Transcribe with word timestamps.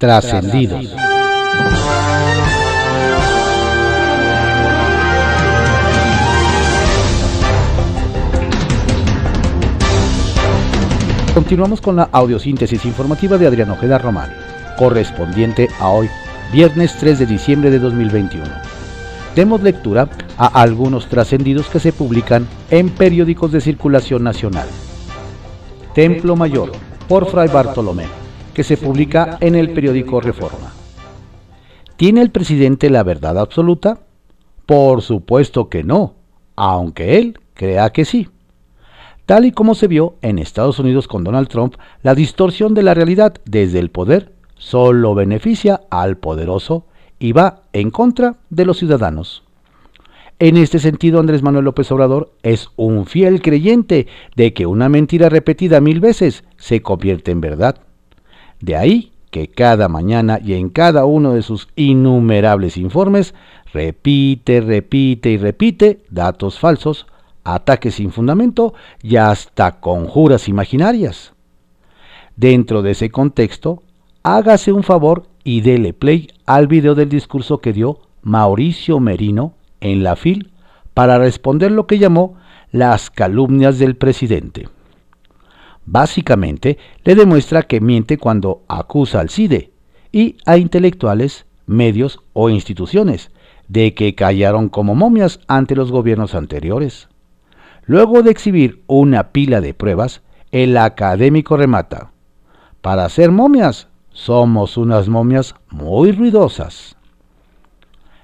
Trascendidos. 0.00 0.94
Continuamos 11.34 11.82
con 11.82 11.96
la 11.96 12.08
audiosíntesis 12.12 12.86
informativa 12.86 13.36
de 13.36 13.46
Adrián 13.46 13.68
Ojeda 13.72 13.98
Román, 13.98 14.32
correspondiente 14.78 15.68
a 15.78 15.90
hoy, 15.90 16.08
viernes 16.50 16.96
3 16.98 17.18
de 17.18 17.26
diciembre 17.26 17.70
de 17.70 17.78
2021. 17.78 18.46
Demos 19.36 19.60
lectura 19.60 20.08
a 20.38 20.46
algunos 20.46 21.08
trascendidos 21.08 21.68
que 21.68 21.78
se 21.78 21.92
publican 21.92 22.48
en 22.70 22.88
periódicos 22.88 23.52
de 23.52 23.60
circulación 23.60 24.24
nacional. 24.24 24.66
Templo 25.94 26.36
Mayor, 26.36 26.72
por 27.06 27.30
Fray 27.30 27.48
Bartolomé, 27.48 28.06
que 28.50 28.64
se 28.64 28.76
publica 28.76 29.38
en 29.40 29.54
el 29.54 29.70
periódico 29.70 30.20
Reforma. 30.20 30.72
¿Tiene 31.96 32.22
el 32.22 32.30
presidente 32.30 32.90
la 32.90 33.02
verdad 33.02 33.38
absoluta? 33.38 33.98
Por 34.66 35.02
supuesto 35.02 35.68
que 35.68 35.84
no, 35.84 36.14
aunque 36.56 37.18
él 37.18 37.38
crea 37.54 37.90
que 37.90 38.04
sí. 38.04 38.28
Tal 39.26 39.44
y 39.44 39.52
como 39.52 39.74
se 39.74 39.86
vio 39.86 40.16
en 40.22 40.38
Estados 40.38 40.78
Unidos 40.78 41.06
con 41.06 41.24
Donald 41.24 41.48
Trump, 41.48 41.74
la 42.02 42.14
distorsión 42.14 42.74
de 42.74 42.82
la 42.82 42.94
realidad 42.94 43.34
desde 43.44 43.78
el 43.78 43.90
poder 43.90 44.32
solo 44.56 45.14
beneficia 45.14 45.82
al 45.90 46.16
poderoso 46.18 46.86
y 47.18 47.32
va 47.32 47.62
en 47.72 47.90
contra 47.90 48.36
de 48.50 48.64
los 48.64 48.78
ciudadanos. 48.78 49.42
En 50.38 50.56
este 50.56 50.78
sentido, 50.78 51.20
Andrés 51.20 51.42
Manuel 51.42 51.66
López 51.66 51.92
Obrador 51.92 52.32
es 52.42 52.70
un 52.76 53.04
fiel 53.04 53.42
creyente 53.42 54.06
de 54.36 54.54
que 54.54 54.64
una 54.64 54.88
mentira 54.88 55.28
repetida 55.28 55.80
mil 55.80 56.00
veces 56.00 56.44
se 56.56 56.80
convierte 56.80 57.30
en 57.30 57.42
verdad. 57.42 57.76
De 58.60 58.76
ahí 58.76 59.12
que 59.30 59.48
cada 59.48 59.88
mañana 59.88 60.38
y 60.42 60.54
en 60.54 60.68
cada 60.68 61.04
uno 61.04 61.34
de 61.34 61.42
sus 61.42 61.68
innumerables 61.76 62.76
informes 62.76 63.34
repite, 63.72 64.60
repite 64.60 65.30
y 65.30 65.36
repite 65.36 66.00
datos 66.10 66.58
falsos, 66.58 67.06
ataques 67.44 67.94
sin 67.94 68.10
fundamento 68.10 68.74
y 69.02 69.16
hasta 69.16 69.80
conjuras 69.80 70.48
imaginarias. 70.48 71.32
Dentro 72.36 72.82
de 72.82 72.92
ese 72.92 73.10
contexto, 73.10 73.82
hágase 74.22 74.72
un 74.72 74.82
favor 74.82 75.26
y 75.44 75.60
dele 75.60 75.92
play 75.92 76.28
al 76.46 76.66
video 76.66 76.94
del 76.94 77.08
discurso 77.08 77.58
que 77.58 77.72
dio 77.72 78.00
Mauricio 78.22 79.00
Merino 79.00 79.54
en 79.80 80.02
la 80.02 80.16
FIL 80.16 80.50
para 80.92 81.18
responder 81.18 81.70
lo 81.70 81.86
que 81.86 81.98
llamó 81.98 82.36
las 82.72 83.10
calumnias 83.10 83.78
del 83.78 83.96
presidente. 83.96 84.68
Básicamente, 85.90 86.78
le 87.02 87.16
demuestra 87.16 87.64
que 87.64 87.80
miente 87.80 88.16
cuando 88.16 88.62
acusa 88.68 89.18
al 89.18 89.28
CIDE 89.28 89.72
y 90.12 90.36
a 90.46 90.56
intelectuales, 90.56 91.46
medios 91.66 92.20
o 92.32 92.48
instituciones 92.48 93.32
de 93.66 93.92
que 93.92 94.14
callaron 94.14 94.68
como 94.68 94.94
momias 94.94 95.40
ante 95.48 95.74
los 95.74 95.90
gobiernos 95.90 96.36
anteriores. 96.36 97.08
Luego 97.86 98.22
de 98.22 98.30
exhibir 98.30 98.84
una 98.86 99.32
pila 99.32 99.60
de 99.60 99.74
pruebas, 99.74 100.22
el 100.52 100.76
académico 100.76 101.56
remata, 101.56 102.12
para 102.82 103.08
ser 103.08 103.32
momias 103.32 103.88
somos 104.12 104.76
unas 104.76 105.08
momias 105.08 105.56
muy 105.70 106.12
ruidosas. 106.12 106.96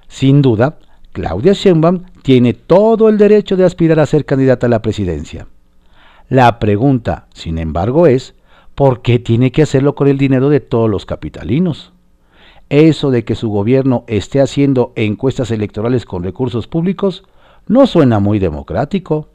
Sin 0.07 0.41
duda, 0.41 0.79
Claudia 1.11 1.51
Sheinbaum 1.51 2.03
tiene 2.21 2.53
todo 2.53 3.09
el 3.09 3.17
derecho 3.17 3.57
de 3.57 3.65
aspirar 3.65 3.99
a 3.99 4.05
ser 4.05 4.23
candidata 4.23 4.67
a 4.67 4.69
la 4.69 4.81
presidencia. 4.81 5.47
La 6.29 6.59
pregunta, 6.59 7.27
sin 7.33 7.57
embargo, 7.57 8.05
es, 8.05 8.35
¿por 8.75 9.01
qué 9.01 9.17
tiene 9.17 9.53
que 9.53 9.61
hacerlo 9.61 9.95
con 9.95 10.09
el 10.09 10.17
dinero 10.17 10.49
de 10.49 10.59
todos 10.59 10.89
los 10.89 11.05
capitalinos? 11.05 11.93
Eso 12.67 13.11
de 13.11 13.23
que 13.23 13.35
su 13.35 13.49
gobierno 13.49 14.03
esté 14.07 14.41
haciendo 14.41 14.91
encuestas 14.97 15.51
electorales 15.51 16.03
con 16.03 16.23
recursos 16.23 16.67
públicos 16.67 17.23
no 17.65 17.87
suena 17.87 18.19
muy 18.19 18.39
democrático. 18.39 19.29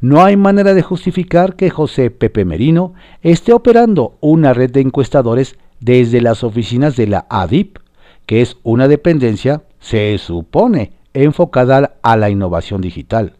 No 0.00 0.22
hay 0.24 0.38
manera 0.38 0.72
de 0.72 0.80
justificar 0.80 1.54
que 1.54 1.68
José 1.68 2.10
Pepe 2.10 2.46
Merino 2.46 2.94
esté 3.20 3.52
operando 3.52 4.16
una 4.20 4.54
red 4.54 4.70
de 4.70 4.80
encuestadores 4.80 5.58
desde 5.80 6.22
las 6.22 6.42
oficinas 6.44 6.96
de 6.96 7.08
la 7.08 7.26
ADIP, 7.28 7.76
que 8.24 8.40
es 8.40 8.56
una 8.62 8.88
dependencia, 8.88 9.64
se 9.80 10.16
supone, 10.16 10.92
enfocada 11.12 11.96
a 12.00 12.16
la 12.16 12.30
innovación 12.30 12.80
digital, 12.80 13.34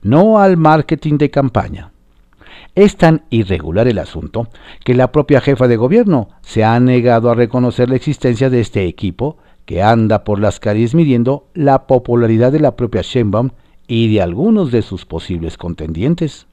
no 0.00 0.38
al 0.38 0.56
marketing 0.56 1.18
de 1.18 1.30
campaña. 1.30 1.92
Es 2.78 2.96
tan 2.96 3.24
irregular 3.30 3.88
el 3.88 3.98
asunto 3.98 4.46
que 4.84 4.94
la 4.94 5.10
propia 5.10 5.40
jefa 5.40 5.66
de 5.66 5.76
gobierno 5.76 6.28
se 6.42 6.62
ha 6.62 6.78
negado 6.78 7.28
a 7.28 7.34
reconocer 7.34 7.90
la 7.90 7.96
existencia 7.96 8.50
de 8.50 8.60
este 8.60 8.86
equipo 8.86 9.36
que 9.66 9.82
anda 9.82 10.22
por 10.22 10.38
las 10.38 10.60
calles 10.60 10.94
midiendo 10.94 11.48
la 11.54 11.88
popularidad 11.88 12.52
de 12.52 12.60
la 12.60 12.76
propia 12.76 13.02
Sheinbaum 13.02 13.50
y 13.88 14.14
de 14.14 14.22
algunos 14.22 14.70
de 14.70 14.82
sus 14.82 15.06
posibles 15.06 15.56
contendientes. 15.56 16.46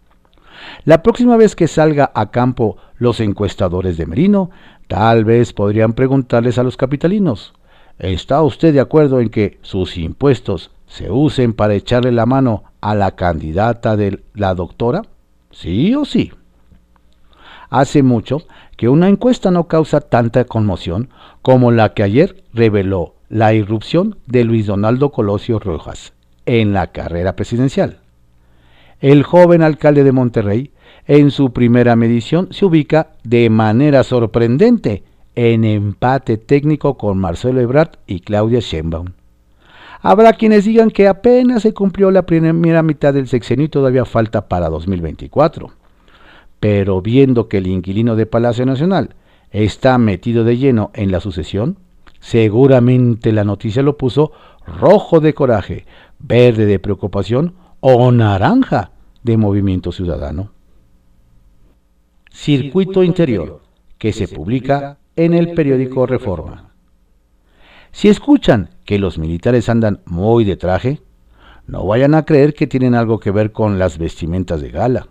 La 0.84 1.04
próxima 1.04 1.38
vez 1.38 1.56
que 1.56 1.68
salga 1.68 2.12
a 2.16 2.32
campo 2.32 2.78
los 2.98 3.20
encuestadores 3.20 3.96
de 3.96 4.08
Merino, 4.08 4.50
tal 4.88 5.26
vez 5.26 5.54
podrían 5.54 5.94
preguntarles 5.94 6.58
a 6.58 6.64
los 6.64 6.76
capitalinos, 6.76 7.54
¿está 8.00 8.42
usted 8.42 8.74
de 8.74 8.80
acuerdo 8.80 9.20
en 9.20 9.30
que 9.30 9.60
sus 9.62 9.96
impuestos 9.96 10.72
se 10.88 11.12
usen 11.12 11.54
para 11.54 11.76
echarle 11.76 12.12
la 12.12 12.26
mano 12.26 12.64
a 12.82 12.96
la 12.96 13.12
candidata 13.12 13.96
de 13.96 14.24
la 14.34 14.56
doctora? 14.56 15.04
¿Sí 15.56 15.96
o 15.96 16.04
sí? 16.04 16.34
Hace 17.70 18.04
mucho 18.04 18.42
que 18.76 18.90
una 18.90 19.08
encuesta 19.08 19.52
no 19.52 19.70
causa 19.70 20.02
tanta 20.02 20.44
conmoción 20.44 21.10
como 21.42 21.72
la 21.72 21.94
que 21.94 22.04
ayer 22.04 22.44
reveló 22.54 23.16
la 23.30 23.54
irrupción 23.54 24.18
de 24.28 24.44
Luis 24.44 24.66
Donaldo 24.66 25.14
Colosio 25.14 25.60
Rojas 25.60 26.12
en 26.46 26.74
la 26.74 26.88
carrera 26.88 27.38
presidencial. 27.38 28.00
El 29.00 29.24
joven 29.24 29.62
alcalde 29.62 30.04
de 30.04 30.12
Monterrey, 30.12 30.72
en 31.08 31.32
su 31.32 31.54
primera 31.54 31.96
medición, 31.96 32.50
se 32.52 32.66
ubica 32.66 33.14
de 33.24 33.50
manera 33.50 34.04
sorprendente 34.04 35.04
en 35.36 35.64
empate 35.64 36.38
técnico 36.38 36.98
con 36.98 37.18
Marcelo 37.18 37.62
Ebrard 37.62 37.92
y 38.08 38.20
Claudia 38.20 38.60
Sheinbaum. 38.60 39.08
Habrá 40.08 40.34
quienes 40.34 40.66
digan 40.66 40.92
que 40.92 41.08
apenas 41.08 41.64
se 41.64 41.74
cumplió 41.74 42.12
la 42.12 42.28
primera 42.28 42.84
mitad 42.84 43.12
del 43.12 43.28
sexenio 43.28 43.66
y 43.66 43.70
todavía 43.70 44.06
falta 44.06 44.48
para 44.48 44.70
2024. 44.70 45.72
Pero 46.60 47.02
viendo 47.02 47.48
que 47.48 47.58
el 47.58 47.66
inquilino 47.66 48.16
de 48.16 48.28
Palacio 48.28 48.68
Nacional 48.68 49.16
está 49.50 49.98
metido 49.98 50.44
de 50.44 50.58
lleno 50.58 50.92
en 50.94 51.12
la 51.12 51.22
sucesión, 51.22 51.80
seguramente 52.20 53.32
la 53.32 53.44
noticia 53.44 53.82
lo 53.82 53.98
puso 53.98 54.32
rojo 54.68 55.22
de 55.22 55.34
coraje, 55.34 55.88
verde 56.20 56.68
de 56.68 56.78
preocupación 56.78 57.56
o 57.80 58.12
naranja 58.12 58.92
de 59.24 59.38
movimiento 59.38 59.92
ciudadano. 59.92 60.52
Circuito 62.30 63.02
Interior, 63.02 63.60
que 63.98 64.14
se 64.14 64.28
publica 64.28 65.00
en 65.16 65.34
el 65.34 65.56
periódico 65.56 66.06
Reforma. 66.06 66.75
Si 67.96 68.10
escuchan 68.10 68.72
que 68.84 69.00
los 69.00 69.18
militares 69.18 69.70
andan 69.70 70.02
muy 70.04 70.44
de 70.44 70.58
traje, 70.58 71.00
no 71.66 71.86
vayan 71.86 72.14
a 72.14 72.26
creer 72.26 72.54
que 72.54 72.68
tienen 72.68 72.94
algo 72.94 73.22
que 73.22 73.32
ver 73.32 73.54
con 73.54 73.80
las 73.80 73.98
vestimentas 73.98 74.60
de 74.60 74.70
gala. 74.70 75.08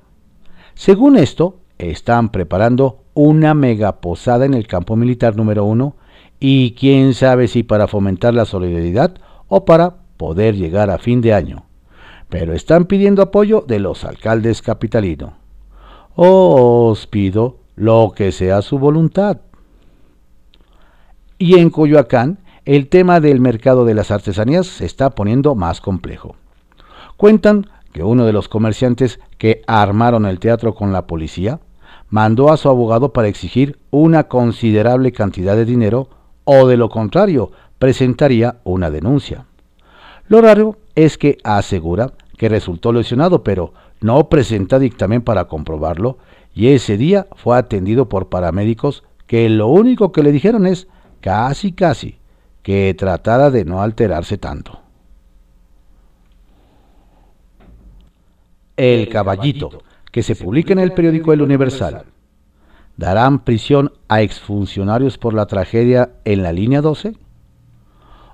Según 0.75 1.17
esto, 1.17 1.61
están 1.78 2.28
preparando 2.28 3.05
una 3.15 3.55
mega 3.55 4.03
posada 4.03 4.44
en 4.44 4.53
el 4.53 4.67
campo 4.67 4.97
militar 4.97 5.34
número 5.34 5.65
uno 5.65 5.97
y 6.39 6.73
quién 6.73 7.15
sabe 7.15 7.49
si 7.49 7.62
para 7.62 7.89
fomentar 7.89 8.34
la 8.34 8.44
solidaridad 8.44 9.15
o 9.49 9.65
para 9.65 9.97
poder 10.19 10.55
llegar 10.55 10.91
a 10.91 10.99
fin 10.99 11.23
de 11.23 11.33
año, 11.33 11.65
pero 12.28 12.53
están 12.53 12.84
pidiendo 12.84 13.23
apoyo 13.23 13.65
de 13.67 13.78
los 13.78 14.05
alcaldes 14.05 14.61
capitalinos. 14.61 15.33
Os 16.17 17.06
pido 17.06 17.61
lo 17.77 18.12
que 18.15 18.31
sea 18.31 18.61
su 18.61 18.78
voluntad. 18.78 19.39
Y 21.38 21.59
en 21.59 21.70
Coyoacán, 21.70 22.44
el 22.64 22.88
tema 22.88 23.20
del 23.20 23.40
mercado 23.40 23.84
de 23.84 23.94
las 23.94 24.11
artesanías 24.11 24.66
se 24.66 24.87
está 24.87 25.11
poniendo 25.11 25.55
más 25.55 25.82
complejo. 25.82 26.37
Cuentan 27.16 27.66
que 27.93 28.02
uno 28.02 28.25
de 28.25 28.32
los 28.32 28.49
comerciantes 28.49 29.20
que 29.37 29.62
armaron 29.66 30.25
el 30.25 30.40
teatro 30.40 30.75
con 30.75 30.93
la 30.93 31.06
policía 31.06 31.61
mandó 32.08 32.50
a 32.50 32.56
su 32.56 32.69
abogado 32.69 33.12
para 33.12 33.28
exigir 33.28 33.78
una 33.90 34.25
considerable 34.25 35.12
cantidad 35.12 35.56
de 35.56 35.66
dinero 35.66 36.08
o 36.44 36.66
de 36.66 36.76
lo 36.76 36.88
contrario 36.88 37.52
presentaría 37.78 38.56
una 38.64 38.90
denuncia. 38.90 39.44
Lo 40.28 40.40
raro 40.40 40.78
es 40.94 41.19
que 41.19 41.37
asegura 41.44 42.12
que 42.38 42.49
resultó 42.49 42.93
lesionado, 42.93 43.44
pero 43.44 43.75
no 44.00 44.28
presenta 44.31 44.78
dictamen 44.78 45.20
para 45.20 45.44
comprobarlo 45.44 46.16
y 46.55 46.69
ese 46.69 46.96
día 46.96 47.26
fue 47.37 47.58
atendido 47.58 48.08
por 48.08 48.28
paramédicos 48.28 49.05
que 49.26 49.49
lo 49.50 49.69
único 49.69 50.12
que 50.12 50.22
le 50.22 50.32
dijeron 50.32 50.66
es 50.66 50.88
casi 51.20 51.72
casi 51.72 52.19
que 52.64 52.94
tratara 52.99 53.50
de 53.50 53.66
no 53.66 53.82
alterarse 53.82 54.38
tanto. 54.38 54.81
El 58.75 59.08
Caballito, 59.11 59.82
que 60.11 60.22
se 60.22 60.34
publica 60.34 60.72
en 60.72 60.78
el 60.78 60.93
periódico 60.93 61.32
El 61.32 61.43
Universal. 61.43 62.06
darán 62.96 63.44
prisión 63.44 63.93
a 64.08 64.22
exfuncionarios 64.22 65.19
por 65.19 65.34
la 65.34 65.46
tragedia 65.46 66.12
en 66.25 66.43
la 66.43 66.52
línea 66.52 66.81
12? 66.81 67.14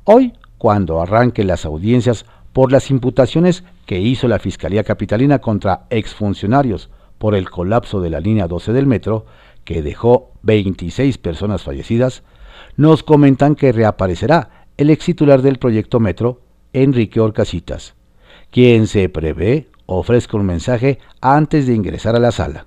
Hoy, 0.05 0.35
cuando 0.59 1.03
arranquen 1.03 1.49
las 1.49 1.65
audiencias 1.65 2.25
por 2.53 2.71
las 2.71 2.91
imputaciones 2.91 3.65
que 3.85 3.99
hizo 3.99 4.29
la 4.29 4.39
Fiscalía 4.39 4.85
Capitalina 4.85 5.41
contra 5.41 5.87
exfuncionarios 5.91 6.89
por 7.19 7.35
el 7.35 7.51
colapso 7.51 8.01
de 8.01 8.11
la 8.11 8.21
línea 8.21 8.47
12 8.47 8.73
del 8.73 8.87
metro, 8.87 9.27
que 9.65 9.83
dejó 9.83 10.31
26 10.43 11.19
personas 11.19 11.63
fallecidas, 11.63 12.23
nos 12.77 13.03
comentan 13.03 13.55
que 13.55 13.73
reaparecerá 13.73 14.67
el 14.77 14.91
ex 14.91 15.05
titular 15.05 15.43
del 15.43 15.59
proyecto 15.59 16.01
Metro, 16.01 16.41
Enrique 16.73 17.21
Orcasitas, 17.21 17.95
quien 18.51 18.87
se 18.87 19.09
prevé 19.09 19.69
ofrezca 19.87 20.37
un 20.37 20.47
mensaje 20.47 20.99
antes 21.21 21.67
de 21.67 21.75
ingresar 21.75 22.17
a 22.17 22.21
la 22.21 22.33
sala. 22.33 22.67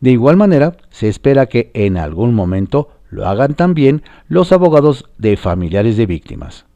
De 0.00 0.10
igual 0.10 0.36
manera, 0.36 0.76
se 0.90 1.08
espera 1.08 1.46
que 1.46 1.70
en 1.74 1.96
algún 1.96 2.34
momento 2.34 2.90
lo 3.08 3.26
hagan 3.26 3.54
también 3.54 4.02
los 4.28 4.52
abogados 4.52 5.08
de 5.18 5.36
familiares 5.36 5.96
de 5.96 6.06
víctimas. 6.06 6.66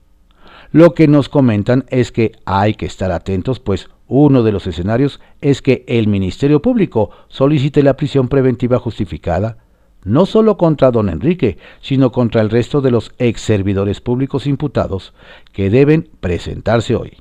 Lo 0.71 0.95
que 0.95 1.09
nos 1.09 1.29
comentan 1.29 1.85
es 1.89 2.13
que 2.13 2.33
hay 2.45 2.75
que 2.75 2.87
estar 2.87 3.11
atentos, 3.11 3.59
pues 3.59 3.89
uno 4.09 4.43
de 4.43 4.53
los 4.53 4.67
escenarios 4.67 5.21
es 5.41 5.63
que 5.63 5.85
el 5.89 6.07
Ministerio 6.07 6.63
Público 6.63 7.11
solicite 7.29 7.83
la 7.83 7.97
prisión 7.97 8.29
preventiva 8.29 8.79
justificada, 8.79 9.59
no 10.07 10.25
solo 10.25 10.57
contra 10.57 10.93
don 10.93 11.09
Enrique, 11.09 11.59
sino 11.81 12.13
contra 12.13 12.41
el 12.41 12.49
resto 12.49 12.81
de 12.81 12.93
los 12.93 13.13
ex 13.19 13.41
servidores 13.41 14.01
públicos 14.01 14.47
imputados 14.47 15.13
que 15.53 15.69
deben 15.69 16.09
presentarse 16.21 16.95
hoy. 16.95 17.19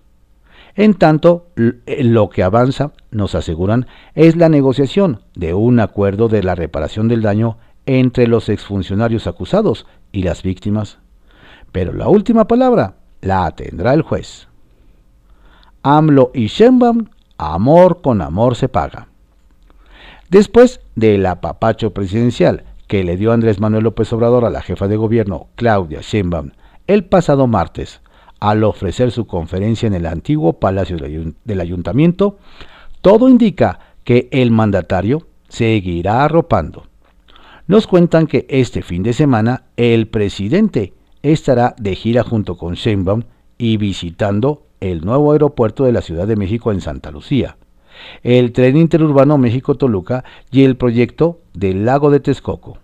En 0.75 0.93
tanto, 0.93 1.47
eh, 1.55 2.03
lo 2.03 2.29
que 2.29 2.43
avanza, 2.43 2.91
nos 3.09 3.33
aseguran, 3.33 3.87
es 4.13 4.35
la 4.35 4.49
negociación 4.49 5.21
de 5.33 5.55
un 5.55 5.79
acuerdo 5.79 6.27
de 6.27 6.43
la 6.43 6.53
reparación 6.53 7.07
del 7.07 7.23
daño 7.23 7.57
entre 7.87 8.27
los 8.27 8.49
exfuncionarios 8.49 9.25
acusados 9.25 9.87
y 10.11 10.21
las 10.21 10.43
víctimas. 10.43 10.99
Pero 11.71 11.91
la 11.91 12.07
última 12.07 12.47
palabra 12.47 12.97
la 13.21 13.49
tendrá 13.51 13.95
el 13.95 14.03
juez. 14.03 14.47
AMLO 15.81 16.29
y 16.35 16.47
Sheinbaum, 16.47 17.07
amor 17.39 18.01
con 18.01 18.21
amor 18.21 18.55
se 18.55 18.69
paga. 18.69 19.07
Después 20.29 20.81
del 20.95 21.25
apapacho 21.25 21.91
presidencial 21.91 22.63
que 22.87 23.03
le 23.03 23.17
dio 23.17 23.31
Andrés 23.31 23.59
Manuel 23.59 23.83
López 23.83 24.11
Obrador 24.13 24.45
a 24.45 24.49
la 24.49 24.61
jefa 24.61 24.87
de 24.87 24.97
gobierno, 24.97 25.47
Claudia 25.55 26.01
Sheinbaum, 26.01 26.51
el 26.87 27.05
pasado 27.05 27.47
martes, 27.47 28.01
al 28.39 28.63
ofrecer 28.63 29.11
su 29.11 29.25
conferencia 29.25 29.87
en 29.87 29.93
el 29.93 30.05
antiguo 30.05 30.53
Palacio 30.53 30.97
del 30.97 31.61
Ayuntamiento, 31.61 32.37
todo 33.01 33.29
indica 33.29 33.79
que 34.03 34.27
el 34.31 34.51
mandatario 34.51 35.27
seguirá 35.47 36.23
arropando. 36.23 36.83
Nos 37.67 37.87
cuentan 37.87 38.27
que 38.27 38.45
este 38.49 38.83
fin 38.83 39.01
de 39.01 39.13
semana 39.13 39.63
el 39.77 40.07
presidente 40.07 40.93
estará 41.23 41.75
de 41.79 41.95
gira 41.95 42.23
junto 42.23 42.57
con 42.57 42.75
Sheinbaum 42.75 43.23
y 43.57 43.77
visitando 43.77 44.67
el 44.79 45.03
nuevo 45.03 45.31
aeropuerto 45.31 45.85
de 45.85 45.91
la 45.91 46.01
Ciudad 46.01 46.27
de 46.27 46.35
México 46.35 46.71
en 46.71 46.81
Santa 46.81 47.09
Lucía, 47.09 47.57
el 48.23 48.51
tren 48.51 48.77
interurbano 48.77 49.37
México-Toluca 49.37 50.23
y 50.51 50.63
el 50.63 50.77
proyecto 50.77 51.39
del 51.53 51.85
lago 51.85 52.11
de 52.11 52.19
Texcoco. 52.19 52.77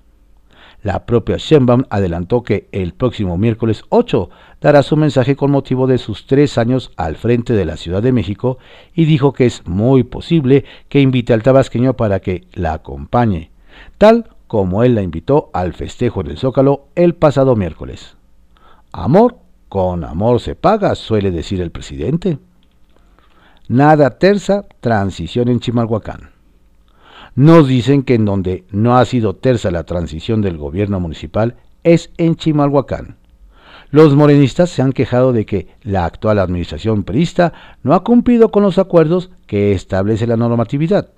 La 0.84 1.06
propia 1.06 1.38
Sheinbaum 1.38 1.84
adelantó 1.90 2.42
que 2.42 2.68
el 2.72 2.94
próximo 2.94 3.38
miércoles 3.38 3.84
8 3.90 4.30
dará 4.62 4.82
su 4.82 4.98
mensaje 4.98 5.36
con 5.36 5.52
motivo 5.52 5.86
de 5.86 6.00
sus 6.00 6.26
tres 6.26 6.58
años 6.58 6.92
al 6.98 7.18
frente 7.18 7.54
de 7.54 7.66
la 7.66 7.78
Ciudad 7.78 8.02
de 8.02 8.12
México 8.12 8.58
y 8.96 9.06
dijo 9.06 9.32
que 9.32 9.46
es 9.46 9.68
muy 9.68 10.04
posible 10.04 10.66
que 10.90 11.00
invite 11.00 11.34
al 11.34 11.44
tabasqueño 11.44 11.94
para 11.94 12.20
que 12.20 12.46
la 12.54 12.74
acompañe, 12.74 13.52
tal 14.00 14.30
como 14.48 14.84
él 14.84 14.96
la 14.96 15.04
invitó 15.04 15.52
al 15.54 15.74
festejo 15.74 16.22
en 16.22 16.28
el 16.32 16.38
Zócalo 16.38 16.88
el 16.96 17.14
pasado 17.14 17.56
miércoles. 17.56 18.18
Amor 18.92 19.38
con 19.70 20.04
amor 20.04 20.42
se 20.42 20.56
paga, 20.56 20.96
suele 20.96 21.32
decir 21.32 21.62
el 21.62 21.72
presidente. 21.72 22.40
Nada 23.72 24.10
terza, 24.10 24.66
transición 24.82 25.48
en 25.48 25.62
Chimalhuacán. 25.62 26.32
Nos 27.36 27.70
dicen 27.70 28.04
que 28.04 28.16
en 28.16 28.26
donde 28.26 28.66
no 28.70 28.98
ha 28.98 29.06
sido 29.06 29.38
tersa 29.38 29.72
la 29.72 29.86
transición 29.86 30.42
del 30.42 30.58
gobierno 30.58 31.00
municipal 31.00 31.56
es 31.86 32.12
en 32.18 32.36
Chimalhuacán. 32.36 33.16
Los 33.90 34.14
morenistas 34.14 34.72
se 34.72 34.82
han 34.82 34.92
quejado 34.92 35.32
de 35.32 35.46
que 35.46 35.70
la 35.84 36.04
actual 36.04 36.40
administración 36.40 37.06
perista 37.06 37.54
no 37.82 37.94
ha 37.94 38.04
cumplido 38.04 38.52
con 38.52 38.62
los 38.62 38.78
acuerdos 38.78 39.32
que 39.48 39.72
establece 39.72 40.28
la 40.28 40.36
normatividad. 40.36 41.12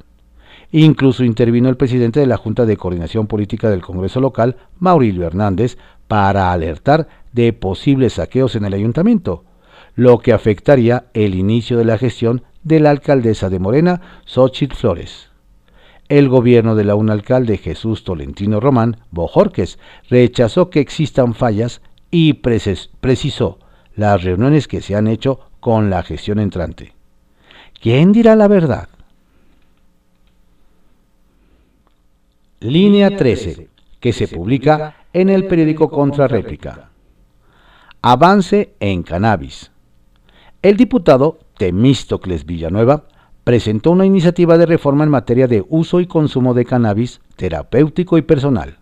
Incluso 0.72 1.24
intervino 1.24 1.70
el 1.70 1.78
presidente 1.78 2.20
de 2.20 2.28
la 2.28 2.38
Junta 2.38 2.68
de 2.68 2.78
Coordinación 2.78 3.26
Política 3.26 3.72
del 3.72 3.82
Congreso 3.82 4.22
local, 4.22 4.58
Maurilio 4.78 5.26
Hernández, 5.26 5.80
para 6.08 6.52
alertar 6.52 7.08
de 7.32 7.52
posibles 7.52 8.14
saqueos 8.14 8.56
en 8.56 8.66
el 8.66 8.76
ayuntamiento, 8.76 9.44
lo 9.96 10.20
que 10.20 10.34
afectaría 10.34 11.06
el 11.14 11.36
inicio 11.36 11.78
de 11.78 11.86
la 11.86 11.98
gestión 11.98 12.44
de 12.64 12.80
la 12.80 12.90
alcaldesa 12.90 13.50
de 13.50 13.60
Morena, 13.60 14.02
Xochitl 14.26 14.76
Flores 14.76 15.34
el 16.10 16.30
gobierno 16.30 16.76
de 16.76 16.84
la 16.84 16.94
un 16.94 17.10
alcalde 17.10 17.58
Jesús 17.58 18.04
Tolentino 18.04 18.60
Román 18.60 18.98
Bojorques 19.10 19.80
rechazó 20.10 20.70
que 20.70 20.80
existan 20.80 21.34
fallas 21.34 21.82
y 22.12 22.34
precisó 22.34 23.58
las 23.96 24.24
reuniones 24.24 24.68
que 24.68 24.82
se 24.82 24.96
han 24.96 25.08
hecho 25.08 25.40
con 25.60 25.90
la 25.90 26.04
gestión 26.04 26.40
entrante. 26.40 26.94
¿Quién 27.82 28.12
dirá 28.12 28.36
la 28.36 28.48
verdad? 28.48 28.90
Línea 32.60 33.16
13, 33.16 33.70
que 34.00 34.14
se 34.14 34.28
publica 34.28 34.96
en 35.14 35.30
el 35.30 35.48
periódico 35.48 35.90
Contrarréplica. 35.90 36.92
Avance 38.02 38.76
en 38.80 39.04
cannabis. 39.04 39.72
El 40.64 40.78
diputado 40.78 41.40
Temístocles 41.58 42.46
Villanueva 42.46 43.04
presentó 43.44 43.92
una 43.92 44.06
iniciativa 44.06 44.58
de 44.58 44.66
reforma 44.66 45.04
en 45.04 45.10
materia 45.10 45.46
de 45.46 45.66
uso 45.68 46.00
y 46.00 46.08
consumo 46.08 46.54
de 46.54 46.64
cannabis 46.64 47.20
terapéutico 47.36 48.18
y 48.18 48.22
personal. 48.22 48.78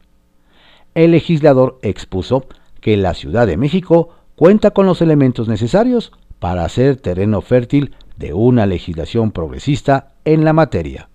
El 0.94 1.10
legislador 1.10 1.80
expuso 1.82 2.46
que 2.82 2.98
la 2.98 3.16
Ciudad 3.16 3.48
de 3.48 3.58
México 3.58 4.10
cuenta 4.36 4.70
con 4.70 4.86
los 4.86 5.02
elementos 5.02 5.48
necesarios 5.48 6.12
para 6.38 6.70
ser 6.70 6.98
terreno 6.98 7.42
fértil 7.42 7.96
de 8.16 8.36
una 8.36 8.68
legislación 8.68 9.32
progresista 9.32 10.12
en 10.24 10.46
la 10.46 10.54
materia, 10.54 11.10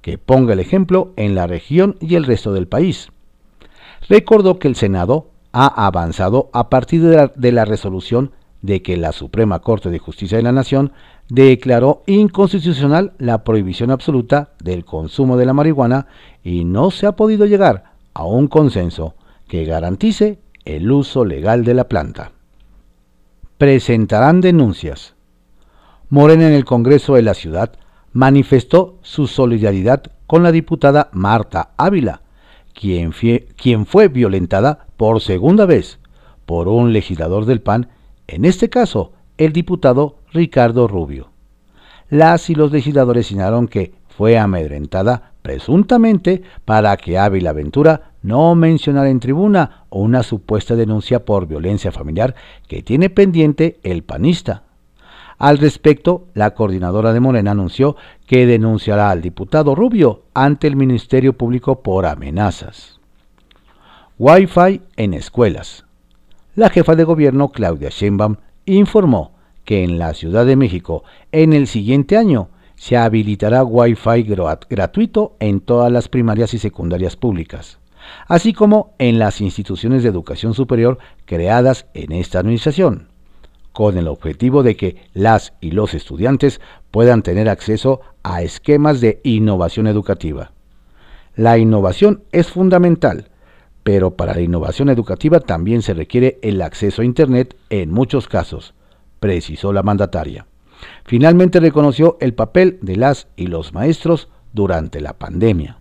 que 0.00 0.16
ponga 0.16 0.52
el 0.52 0.60
ejemplo 0.60 1.12
en 1.16 1.34
la 1.34 1.48
región 1.48 1.96
y 2.00 2.14
el 2.14 2.22
resto 2.22 2.52
del 2.52 2.68
país. 2.68 3.08
Recordó 4.08 4.60
que 4.60 4.68
el 4.68 4.76
Senado 4.76 5.30
ha 5.50 5.86
avanzado 5.86 6.50
a 6.52 6.70
partir 6.70 7.02
de 7.02 7.16
la, 7.16 7.32
de 7.34 7.50
la 7.50 7.64
resolución 7.64 8.30
de 8.64 8.80
que 8.80 8.96
la 8.96 9.12
Suprema 9.12 9.58
Corte 9.58 9.90
de 9.90 9.98
Justicia 9.98 10.38
de 10.38 10.42
la 10.42 10.50
Nación 10.50 10.92
declaró 11.28 12.02
inconstitucional 12.06 13.12
la 13.18 13.44
prohibición 13.44 13.90
absoluta 13.90 14.54
del 14.58 14.86
consumo 14.86 15.36
de 15.36 15.44
la 15.44 15.52
marihuana 15.52 16.06
y 16.42 16.64
no 16.64 16.90
se 16.90 17.06
ha 17.06 17.12
podido 17.12 17.44
llegar 17.44 17.92
a 18.14 18.24
un 18.24 18.48
consenso 18.48 19.16
que 19.48 19.66
garantice 19.66 20.38
el 20.64 20.90
uso 20.90 21.26
legal 21.26 21.62
de 21.66 21.74
la 21.74 21.88
planta. 21.88 22.32
Presentarán 23.58 24.40
denuncias. 24.40 25.14
Morena 26.08 26.48
en 26.48 26.54
el 26.54 26.64
Congreso 26.64 27.16
de 27.16 27.22
la 27.22 27.34
Ciudad 27.34 27.72
manifestó 28.14 28.96
su 29.02 29.26
solidaridad 29.26 30.04
con 30.26 30.42
la 30.42 30.52
diputada 30.52 31.10
Marta 31.12 31.74
Ávila, 31.76 32.22
quien, 32.72 33.12
fue 33.12 34.08
violentada 34.08 34.86
por 34.96 35.20
segunda 35.20 35.66
vez 35.66 35.98
por 36.46 36.68
un 36.68 36.94
legislador 36.94 37.44
del 37.44 37.60
PAN, 37.60 37.90
en 38.26 38.44
este 38.44 38.68
caso 38.68 39.12
el 39.38 39.52
diputado 39.52 40.16
Ricardo 40.32 40.88
Rubio. 40.88 41.30
Las 42.08 42.50
y 42.50 42.54
los 42.54 42.70
legisladores 42.70 43.26
señalaron 43.26 43.66
que 43.66 43.92
fue 44.08 44.38
amedrentada 44.38 45.32
presuntamente 45.42 46.42
para 46.64 46.96
que 46.96 47.18
Ávila 47.18 47.52
Ventura 47.52 48.12
no 48.22 48.54
mencionara 48.54 49.10
en 49.10 49.20
tribuna 49.20 49.84
una 49.90 50.22
supuesta 50.22 50.76
denuncia 50.76 51.24
por 51.24 51.46
violencia 51.46 51.92
familiar 51.92 52.34
que 52.68 52.82
tiene 52.82 53.10
pendiente 53.10 53.78
el 53.82 54.02
panista. 54.02 54.62
Al 55.36 55.58
respecto, 55.58 56.28
la 56.34 56.54
coordinadora 56.54 57.12
de 57.12 57.20
Morena 57.20 57.50
anunció 57.50 57.96
que 58.26 58.46
denunciará 58.46 59.10
al 59.10 59.20
diputado 59.20 59.74
Rubio 59.74 60.22
ante 60.32 60.68
el 60.68 60.76
Ministerio 60.76 61.36
Público 61.36 61.82
por 61.82 62.06
amenazas. 62.06 63.00
Wi-Fi 64.18 64.80
en 64.96 65.12
escuelas. 65.12 65.83
La 66.56 66.70
jefa 66.70 66.94
de 66.94 67.02
gobierno 67.02 67.48
Claudia 67.48 67.88
Sheinbaum 67.88 68.36
informó 68.64 69.32
que 69.64 69.82
en 69.82 69.98
la 69.98 70.14
Ciudad 70.14 70.46
de 70.46 70.54
México 70.54 71.02
en 71.32 71.52
el 71.52 71.66
siguiente 71.66 72.16
año 72.16 72.48
se 72.76 72.96
habilitará 72.96 73.64
Wi-Fi 73.64 74.22
gratuito 74.70 75.34
en 75.40 75.58
todas 75.58 75.90
las 75.90 76.08
primarias 76.08 76.54
y 76.54 76.60
secundarias 76.60 77.16
públicas, 77.16 77.80
así 78.28 78.52
como 78.52 78.94
en 78.98 79.18
las 79.18 79.40
instituciones 79.40 80.04
de 80.04 80.10
educación 80.10 80.54
superior 80.54 80.98
creadas 81.24 81.86
en 81.92 82.12
esta 82.12 82.38
administración, 82.38 83.08
con 83.72 83.98
el 83.98 84.06
objetivo 84.06 84.62
de 84.62 84.76
que 84.76 85.08
las 85.12 85.54
y 85.60 85.72
los 85.72 85.92
estudiantes 85.92 86.60
puedan 86.92 87.22
tener 87.22 87.48
acceso 87.48 88.00
a 88.22 88.42
esquemas 88.42 89.00
de 89.00 89.20
innovación 89.24 89.88
educativa. 89.88 90.52
La 91.34 91.58
innovación 91.58 92.22
es 92.30 92.46
fundamental, 92.46 93.28
pero 93.84 94.16
para 94.16 94.34
la 94.34 94.40
innovación 94.40 94.88
educativa 94.88 95.38
también 95.40 95.82
se 95.82 95.94
requiere 95.94 96.38
el 96.42 96.60
acceso 96.62 97.02
a 97.02 97.04
Internet 97.04 97.54
en 97.70 97.92
muchos 97.92 98.26
casos, 98.26 98.74
precisó 99.20 99.72
la 99.72 99.82
mandataria. 99.82 100.46
Finalmente 101.04 101.60
reconoció 101.60 102.16
el 102.20 102.34
papel 102.34 102.78
de 102.80 102.96
las 102.96 103.28
y 103.36 103.46
los 103.46 103.72
maestros 103.74 104.28
durante 104.52 105.00
la 105.00 105.12
pandemia. 105.12 105.78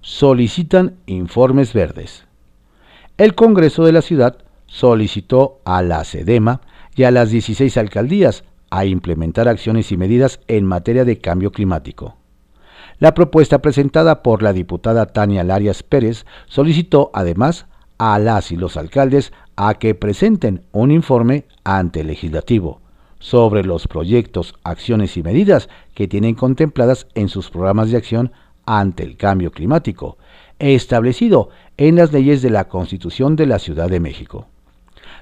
Solicitan 0.00 0.96
informes 1.06 1.72
verdes. 1.74 2.24
El 3.18 3.34
Congreso 3.34 3.84
de 3.84 3.92
la 3.92 4.02
Ciudad 4.02 4.38
solicitó 4.66 5.60
a 5.64 5.82
la 5.82 6.02
SEDEMA 6.04 6.62
y 6.96 7.04
a 7.04 7.10
las 7.10 7.30
16 7.30 7.76
alcaldías 7.76 8.44
a 8.70 8.86
implementar 8.86 9.48
acciones 9.48 9.92
y 9.92 9.98
medidas 9.98 10.40
en 10.48 10.64
materia 10.64 11.04
de 11.04 11.18
cambio 11.18 11.52
climático. 11.52 12.16
La 13.02 13.14
propuesta 13.14 13.58
presentada 13.58 14.22
por 14.22 14.44
la 14.44 14.52
diputada 14.52 15.06
Tania 15.06 15.42
Larias 15.42 15.82
Pérez 15.82 16.24
solicitó 16.46 17.10
además 17.14 17.66
a 17.98 18.16
las 18.20 18.52
y 18.52 18.56
los 18.56 18.76
alcaldes 18.76 19.32
a 19.56 19.74
que 19.74 19.96
presenten 19.96 20.62
un 20.70 20.92
informe 20.92 21.46
ante 21.64 22.02
el 22.02 22.06
legislativo 22.06 22.80
sobre 23.18 23.64
los 23.64 23.88
proyectos, 23.88 24.54
acciones 24.62 25.16
y 25.16 25.24
medidas 25.24 25.68
que 25.94 26.06
tienen 26.06 26.36
contempladas 26.36 27.08
en 27.16 27.28
sus 27.28 27.50
programas 27.50 27.90
de 27.90 27.96
acción 27.96 28.30
ante 28.66 29.02
el 29.02 29.16
cambio 29.16 29.50
climático, 29.50 30.16
establecido 30.60 31.48
en 31.78 31.96
las 31.96 32.12
leyes 32.12 32.40
de 32.40 32.50
la 32.50 32.68
Constitución 32.68 33.34
de 33.34 33.46
la 33.46 33.58
Ciudad 33.58 33.90
de 33.90 33.98
México. 33.98 34.46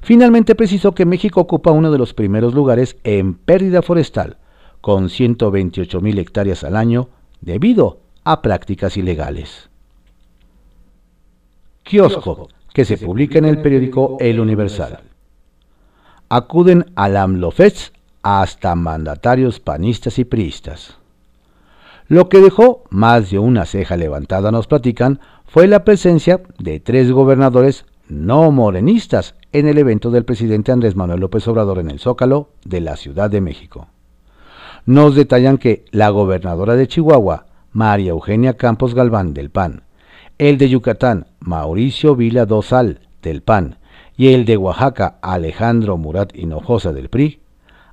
Finalmente 0.03 0.55
precisó 0.55 0.93
que 0.93 1.07
México 1.07 1.41
ocupa 1.41 1.71
uno 1.71 1.91
de 1.91 1.97
los 1.97 2.13
primeros 2.13 2.53
lugares 2.53 2.99
en 3.05 3.33
pérdida 3.33 3.81
forestal, 3.81 4.37
con 4.83 5.09
128 5.09 5.99
mil 6.03 6.19
hectáreas 6.19 6.63
al 6.63 6.77
año, 6.77 7.09
debido 7.41 8.01
a 8.25 8.43
prácticas 8.43 8.97
ilegales. 8.97 9.71
Kiosco, 11.83 12.49
que 12.73 12.85
se 12.85 12.99
publica 12.99 13.39
en 13.39 13.47
el 13.47 13.61
periódico 13.63 14.17
El 14.21 14.41
Universal. 14.41 15.01
Acuden 16.29 16.93
al 16.95 17.17
AMLOFEST 17.17 17.95
hasta 18.23 18.75
mandatarios 18.75 19.61
panistas 19.61 20.19
y 20.19 20.25
priistas. 20.25 20.99
Lo 22.07 22.29
que 22.29 22.41
dejó 22.41 22.85
más 22.91 23.31
de 23.31 23.39
una 23.39 23.67
ceja 23.67 23.97
levantada, 23.97 24.51
nos 24.51 24.67
platican, 24.67 25.21
fue 25.47 25.67
la 25.67 25.85
presencia 25.85 26.43
de 26.59 26.81
tres 26.81 27.11
gobernadores 27.11 27.87
no 28.09 28.51
morenistas 28.51 29.35
en 29.53 29.69
el 29.69 29.79
evento 29.79 30.11
del 30.11 30.25
presidente 30.25 30.73
Andrés 30.73 30.97
Manuel 30.97 31.21
López 31.21 31.47
Obrador 31.49 31.79
en 31.79 31.91
el 31.91 32.01
Zócalo 32.01 32.51
de 32.65 32.81
la 32.81 32.97
Ciudad 32.97 33.31
de 33.31 33.41
México. 33.41 33.89
Nos 34.87 35.15
detallan 35.15 35.59
que 35.59 35.85
la 35.91 36.09
gobernadora 36.11 36.75
de 36.75 36.89
Chihuahua, 36.89 37.47
María 37.73 38.11
Eugenia 38.11 38.57
Campos 38.57 38.95
Galván 38.95 39.35
del 39.35 39.51
PAN, 39.51 39.83
el 40.39 40.59
de 40.59 40.69
Yucatán, 40.69 41.27
Mauricio 41.41 42.17
Vila 42.17 42.47
Dosal 42.47 43.01
del 43.23 43.43
PAN, 43.43 43.79
y 44.17 44.29
el 44.35 44.45
de 44.45 44.57
Oaxaca, 44.57 45.19
Alejandro 45.23 45.97
Murat 45.97 46.35
Hinojosa 46.35 46.93
del 46.93 47.09
PRI, 47.09 47.41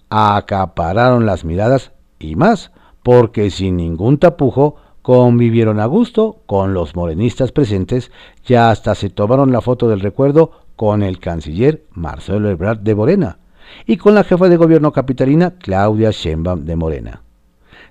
acapararon 0.10 1.26
las 1.26 1.46
miradas 1.46 1.92
y 2.20 2.36
más, 2.36 2.72
porque 3.04 3.50
sin 3.52 3.78
ningún 3.78 4.18
tapujo 4.18 4.76
convivieron 5.02 5.80
a 5.80 5.86
gusto 5.86 6.42
con 6.46 6.74
los 6.74 6.96
morenistas 6.96 7.52
presentes. 7.52 8.12
Y 8.46 8.56
hasta 8.56 8.96
se 8.96 9.10
tomaron 9.10 9.52
la 9.52 9.62
foto 9.62 9.88
del 9.88 10.02
recuerdo 10.02 10.52
con 10.76 11.04
el 11.04 11.20
canciller 11.20 11.86
Marcelo 11.92 12.50
Ebrard 12.50 12.80
de 12.80 12.96
Morena 12.96 13.38
y 13.86 13.98
con 13.98 14.16
la 14.16 14.24
jefa 14.24 14.50
de 14.50 14.58
gobierno 14.58 14.92
capitalina 14.92 15.52
Claudia 15.52 16.12
Sheinbaum 16.12 16.66
de 16.66 16.76
Morena, 16.76 17.22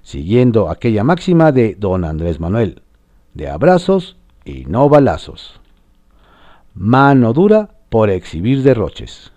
siguiendo 0.02 0.71
aquella 0.71 1.04
máxima 1.04 1.52
de 1.52 1.75
don 1.75 2.04
Andrés 2.04 2.40
Manuel, 2.40 2.83
de 3.35 3.49
abrazos 3.49 4.16
y 4.45 4.64
no 4.66 4.88
balazos. 4.88 5.61
Mano 6.75 7.33
dura 7.33 7.71
por 7.88 8.11
exhibir 8.11 8.62
derroches. 8.62 9.33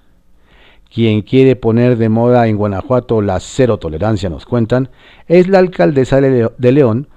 Quien 0.94 1.22
quiere 1.22 1.56
poner 1.56 1.98
de 1.98 2.10
moda 2.10 2.48
en 2.48 2.58
Guanajuato 2.58 3.22
la 3.22 3.40
cero 3.40 3.78
tolerancia, 3.78 4.30
nos 4.30 4.46
cuentan, 4.46 4.90
es 5.28 5.48
la 5.48 5.60
alcaldesa 5.60 6.20
de 6.20 6.72
León, 6.72 7.08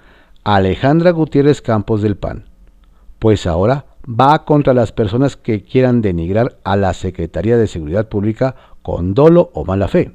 Alejandra 0.45 1.13
Gutiérrez 1.13 1.63
Campos 1.63 2.03
del 2.03 2.17
PAN, 2.17 2.45
pues 3.19 3.47
ahora 3.47 3.87
va 4.09 4.45
contra 4.45 4.75
las 4.75 4.93
personas 4.93 5.37
que 5.37 5.63
quieran 5.63 6.03
denigrar 6.03 6.59
a 6.65 6.77
la 6.77 6.93
Secretaría 6.93 7.57
de 7.57 7.67
Seguridad 7.67 8.09
Pública 8.09 8.57
con 8.83 9.15
dolo 9.15 9.51
o 9.55 9.65
mala 9.65 9.89
fe. 9.89 10.13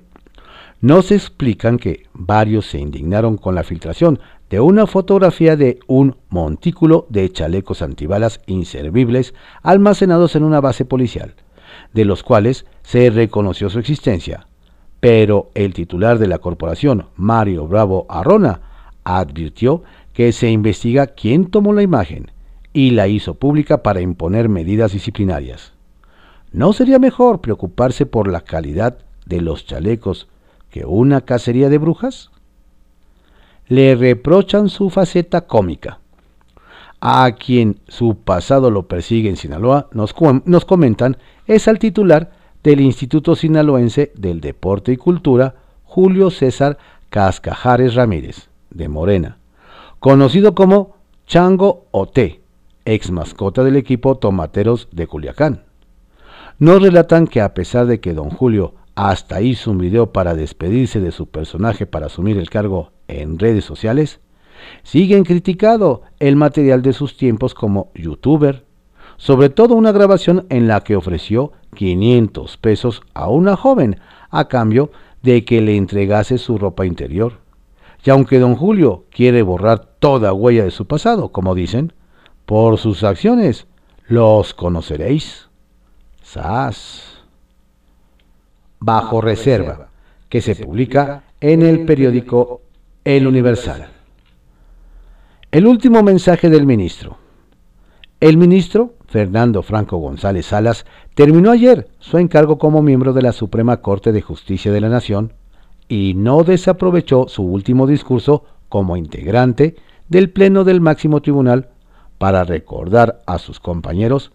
No 0.80 1.02
se 1.02 1.16
explican 1.16 1.80
que 1.80 2.06
varios 2.14 2.68
se 2.68 2.78
indignaron 2.78 3.38
con 3.38 3.56
la 3.56 3.64
filtración 3.64 4.20
de 4.50 4.60
una 4.60 4.86
fotografía 4.86 5.56
de 5.56 5.80
un 5.88 6.18
montículo 6.30 7.08
de 7.10 7.32
chalecos 7.32 7.82
antibalas 7.82 8.42
inservibles 8.46 9.34
almacenados 9.64 10.36
en 10.36 10.44
una 10.44 10.62
base 10.62 10.86
policial, 10.86 11.34
de 11.94 12.06
los 12.06 12.24
cuales 12.24 12.66
se 12.84 13.10
reconoció 13.10 13.70
su 13.70 13.80
existencia. 13.80 14.48
Pero 15.00 15.50
el 15.56 15.74
titular 15.74 16.20
de 16.20 16.28
la 16.28 16.40
corporación, 16.40 17.08
Mario 17.16 17.68
Bravo 17.68 18.06
Arrona, 18.10 18.62
advirtió 19.04 19.84
que 20.14 20.32
se 20.32 20.50
investiga 20.50 21.08
quién 21.08 21.48
tomó 21.48 21.74
la 21.74 21.84
imagen 21.84 22.32
y 22.74 22.92
la 22.92 23.08
hizo 23.08 23.36
pública 23.36 23.84
para 23.84 24.02
imponer 24.02 24.50
medidas 24.50 24.92
disciplinarias. 24.92 25.74
¿No 26.52 26.74
sería 26.74 26.98
mejor 26.98 27.42
preocuparse 27.42 28.06
por 28.06 28.32
la 28.32 28.42
calidad 28.42 29.00
de 29.26 29.42
los 29.42 29.66
chalecos 29.66 30.28
que 30.70 30.86
una 30.86 31.22
cacería 31.22 31.70
de 31.70 31.78
brujas? 31.78 32.32
Le 33.68 33.96
reprochan 33.96 34.70
su 34.70 34.90
faceta 34.90 35.42
cómica. 35.42 36.00
A 37.00 37.30
quien 37.34 37.80
su 37.88 38.18
pasado 38.18 38.72
lo 38.72 38.88
persigue 38.88 39.30
en 39.30 39.36
Sinaloa, 39.36 39.90
nos, 39.92 40.14
comentan, 40.66 41.18
es 41.46 41.68
al 41.68 41.80
titular 41.80 42.32
del 42.64 42.82
Instituto 42.82 43.36
Sinaloense 43.36 44.12
del 44.16 44.42
Deporte 44.42 44.94
y 44.94 44.98
Cultura, 44.98 45.56
Julio 45.84 46.32
César 46.32 46.78
Cascajares 47.10 47.94
Ramírez, 47.94 48.50
de 48.72 48.88
Morena, 48.88 49.38
conocido 50.00 50.56
como 50.56 50.96
Chango 51.28 51.86
Oté, 51.92 52.42
ex 52.86 53.12
mascota 53.12 53.64
del 53.64 53.76
equipo 53.76 54.16
Tomateros 54.18 54.88
de 54.92 55.08
Culiacán. 55.08 55.67
Nos 56.60 56.82
relatan 56.82 57.28
que 57.28 57.40
a 57.42 57.54
pesar 57.54 57.86
de 57.86 58.00
que 58.00 58.16
don 58.16 58.32
Julio 58.32 58.74
hasta 58.96 59.42
hizo 59.42 59.70
un 59.70 59.78
video 59.78 60.12
para 60.12 60.34
despedirse 60.34 61.00
de 61.00 61.12
su 61.12 61.28
personaje 61.28 61.86
para 61.86 62.08
asumir 62.08 62.40
el 62.40 62.50
cargo 62.50 62.92
en 63.08 63.38
redes 63.38 63.64
sociales, 63.64 64.22
siguen 64.82 65.24
criticado 65.24 66.02
el 66.20 66.36
material 66.36 66.82
de 66.82 66.94
sus 66.94 67.16
tiempos 67.16 67.54
como 67.54 67.92
youtuber, 67.94 68.66
sobre 69.18 69.50
todo 69.50 69.76
una 69.76 69.92
grabación 69.92 70.48
en 70.50 70.68
la 70.68 70.84
que 70.84 70.96
ofreció 70.96 71.52
500 71.76 72.58
pesos 72.58 73.04
a 73.14 73.30
una 73.30 73.56
joven 73.56 74.00
a 74.32 74.48
cambio 74.48 74.90
de 75.22 75.46
que 75.46 75.62
le 75.62 75.78
entregase 75.78 76.40
su 76.40 76.58
ropa 76.58 76.88
interior. 76.88 77.34
Y 78.04 78.10
aunque 78.10 78.40
don 78.40 78.56
Julio 78.56 79.06
quiere 79.12 79.44
borrar 79.44 79.86
toda 80.00 80.34
huella 80.34 80.64
de 80.64 80.72
su 80.72 80.88
pasado, 80.88 81.30
como 81.32 81.54
dicen, 81.54 81.94
por 82.48 82.80
sus 82.80 83.04
acciones 83.04 83.68
los 84.08 84.56
conoceréis. 84.56 85.47
SAS. 86.28 87.22
Bajo 88.80 89.22
reserva, 89.22 89.88
que 90.28 90.42
se 90.42 90.56
publica 90.56 91.24
en 91.40 91.62
el 91.62 91.86
periódico 91.86 92.62
El 93.06 93.28
Universal. 93.28 93.88
El 95.52 95.66
último 95.68 96.04
mensaje 96.04 96.50
del 96.50 96.66
ministro. 96.66 97.18
El 98.20 98.36
ministro, 98.36 98.96
Fernando 99.08 99.64
Franco 99.64 99.98
González 99.98 100.48
Salas, 100.48 100.86
terminó 101.16 101.52
ayer 101.52 101.88
su 102.00 102.18
encargo 102.18 102.58
como 102.58 102.82
miembro 102.82 103.14
de 103.14 103.22
la 103.22 103.32
Suprema 103.32 103.78
Corte 103.78 104.12
de 104.12 104.22
Justicia 104.22 104.72
de 104.74 104.82
la 104.82 104.90
Nación 104.90 105.32
y 105.88 106.14
no 106.14 106.44
desaprovechó 106.44 107.30
su 107.30 107.44
último 107.44 107.88
discurso 107.88 108.44
como 108.68 108.98
integrante 108.98 109.78
del 110.10 110.30
Pleno 110.30 110.66
del 110.66 110.82
Máximo 110.82 111.22
Tribunal 111.22 111.70
para 112.18 112.44
recordar 112.44 113.22
a 113.26 113.38
sus 113.38 113.62
compañeros 113.62 114.34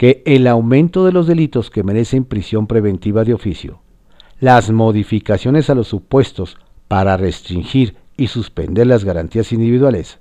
que 0.00 0.22
el 0.24 0.46
aumento 0.46 1.04
de 1.04 1.12
los 1.12 1.26
delitos 1.26 1.68
que 1.68 1.82
merecen 1.82 2.24
prisión 2.24 2.66
preventiva 2.66 3.22
de 3.22 3.34
oficio, 3.34 3.82
las 4.40 4.70
modificaciones 4.70 5.68
a 5.68 5.74
los 5.74 5.88
supuestos 5.88 6.56
para 6.88 7.18
restringir 7.18 7.96
y 8.16 8.28
suspender 8.28 8.86
las 8.86 9.04
garantías 9.04 9.52
individuales, 9.52 10.18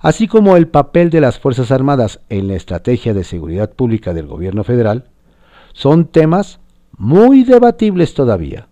así 0.00 0.26
como 0.26 0.56
el 0.56 0.66
papel 0.66 1.10
de 1.10 1.20
las 1.20 1.38
Fuerzas 1.38 1.70
Armadas 1.70 2.18
en 2.30 2.48
la 2.48 2.56
estrategia 2.56 3.14
de 3.14 3.22
seguridad 3.22 3.70
pública 3.70 4.12
del 4.12 4.26
gobierno 4.26 4.64
federal, 4.64 5.04
son 5.72 6.06
temas 6.06 6.58
muy 6.98 7.44
debatibles 7.44 8.14
todavía. 8.14 8.66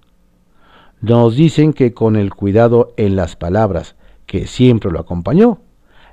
Nos 1.01 1.37
dicen 1.37 1.73
que 1.73 1.95
con 1.95 2.17
el 2.17 2.35
cuidado 2.35 2.93
en 2.97 3.15
las 3.15 3.37
palabras 3.37 3.95
que 4.27 4.49
siempre 4.49 4.91
lo 4.91 4.99
acompañó, 4.99 5.61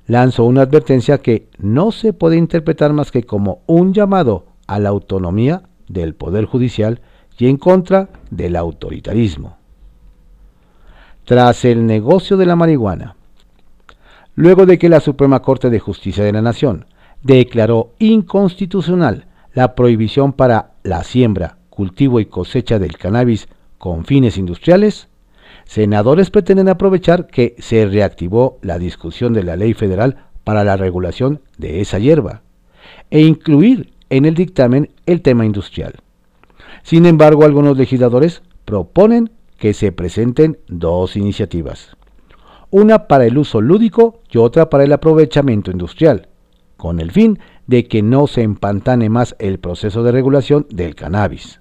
lanzó 0.08 0.46
una 0.46 0.62
advertencia 0.62 1.20
que 1.20 1.50
no 1.60 1.92
se 1.92 2.14
puede 2.14 2.38
interpretar 2.38 2.94
más 2.94 3.12
que 3.12 3.24
como 3.24 3.62
un 3.68 3.94
llamado 3.94 4.46
a 4.66 4.80
la 4.80 4.90
autonomía 4.90 5.64
del 5.88 6.16
Poder 6.16 6.46
Judicial 6.46 7.02
y 7.38 7.48
en 7.48 7.58
contra 7.58 8.10
del 8.32 8.56
autoritarismo. 8.56 9.58
Tras 11.26 11.66
el 11.66 11.86
negocio 11.86 12.38
de 12.38 12.46
la 12.46 12.56
marihuana, 12.56 13.16
luego 14.36 14.66
de 14.66 14.80
que 14.80 14.90
la 14.90 15.02
Suprema 15.02 15.42
Corte 15.42 15.70
de 15.70 15.80
Justicia 15.80 16.24
de 16.24 16.32
la 16.32 16.42
Nación 16.42 16.86
declaró 17.22 17.92
inconstitucional 18.00 19.26
la 19.54 19.76
prohibición 19.76 20.34
para 20.34 20.72
la 20.84 21.04
siembra, 21.04 21.58
cultivo 21.70 22.20
y 22.20 22.28
cosecha 22.28 22.80
del 22.80 22.98
cannabis 22.98 23.50
con 23.78 24.06
fines 24.06 24.38
industriales, 24.38 25.10
senadores 25.68 26.32
pretenden 26.32 26.70
aprovechar 26.70 27.28
que 27.28 27.56
se 27.60 27.86
reactivó 27.86 28.58
la 28.62 28.80
discusión 28.80 29.34
de 29.34 29.44
la 29.44 29.56
ley 29.56 29.74
federal 29.74 30.26
para 30.44 30.64
la 30.64 30.78
regulación 30.78 31.42
de 31.58 31.82
esa 31.82 32.00
hierba 32.00 32.42
e 33.12 33.22
incluir 33.22 33.92
en 34.10 34.26
el 34.26 34.34
dictamen 34.34 34.90
el 35.06 35.22
tema 35.22 35.46
industrial. 35.46 35.96
Sin 36.84 37.06
embargo, 37.06 37.44
algunos 37.44 37.78
legisladores 37.78 38.42
proponen 38.64 39.30
que 39.58 39.74
se 39.74 39.92
presenten 39.92 40.58
dos 40.68 41.18
iniciativas, 41.18 41.98
una 42.70 43.08
para 43.08 43.26
el 43.26 43.38
uso 43.38 43.60
lúdico 43.60 44.22
y 44.32 44.38
otra 44.38 44.70
para 44.70 44.86
el 44.86 44.94
aprovechamiento 44.94 45.72
industrial, 45.72 46.30
con 46.78 47.00
el 47.00 47.12
fin 47.12 47.40
de 47.66 47.88
que 47.88 48.02
no 48.02 48.28
se 48.28 48.44
empantane 48.44 49.10
más 49.10 49.36
el 49.40 49.60
proceso 49.60 50.04
de 50.04 50.14
regulación 50.14 50.66
del 50.70 50.96
cannabis. 50.96 51.60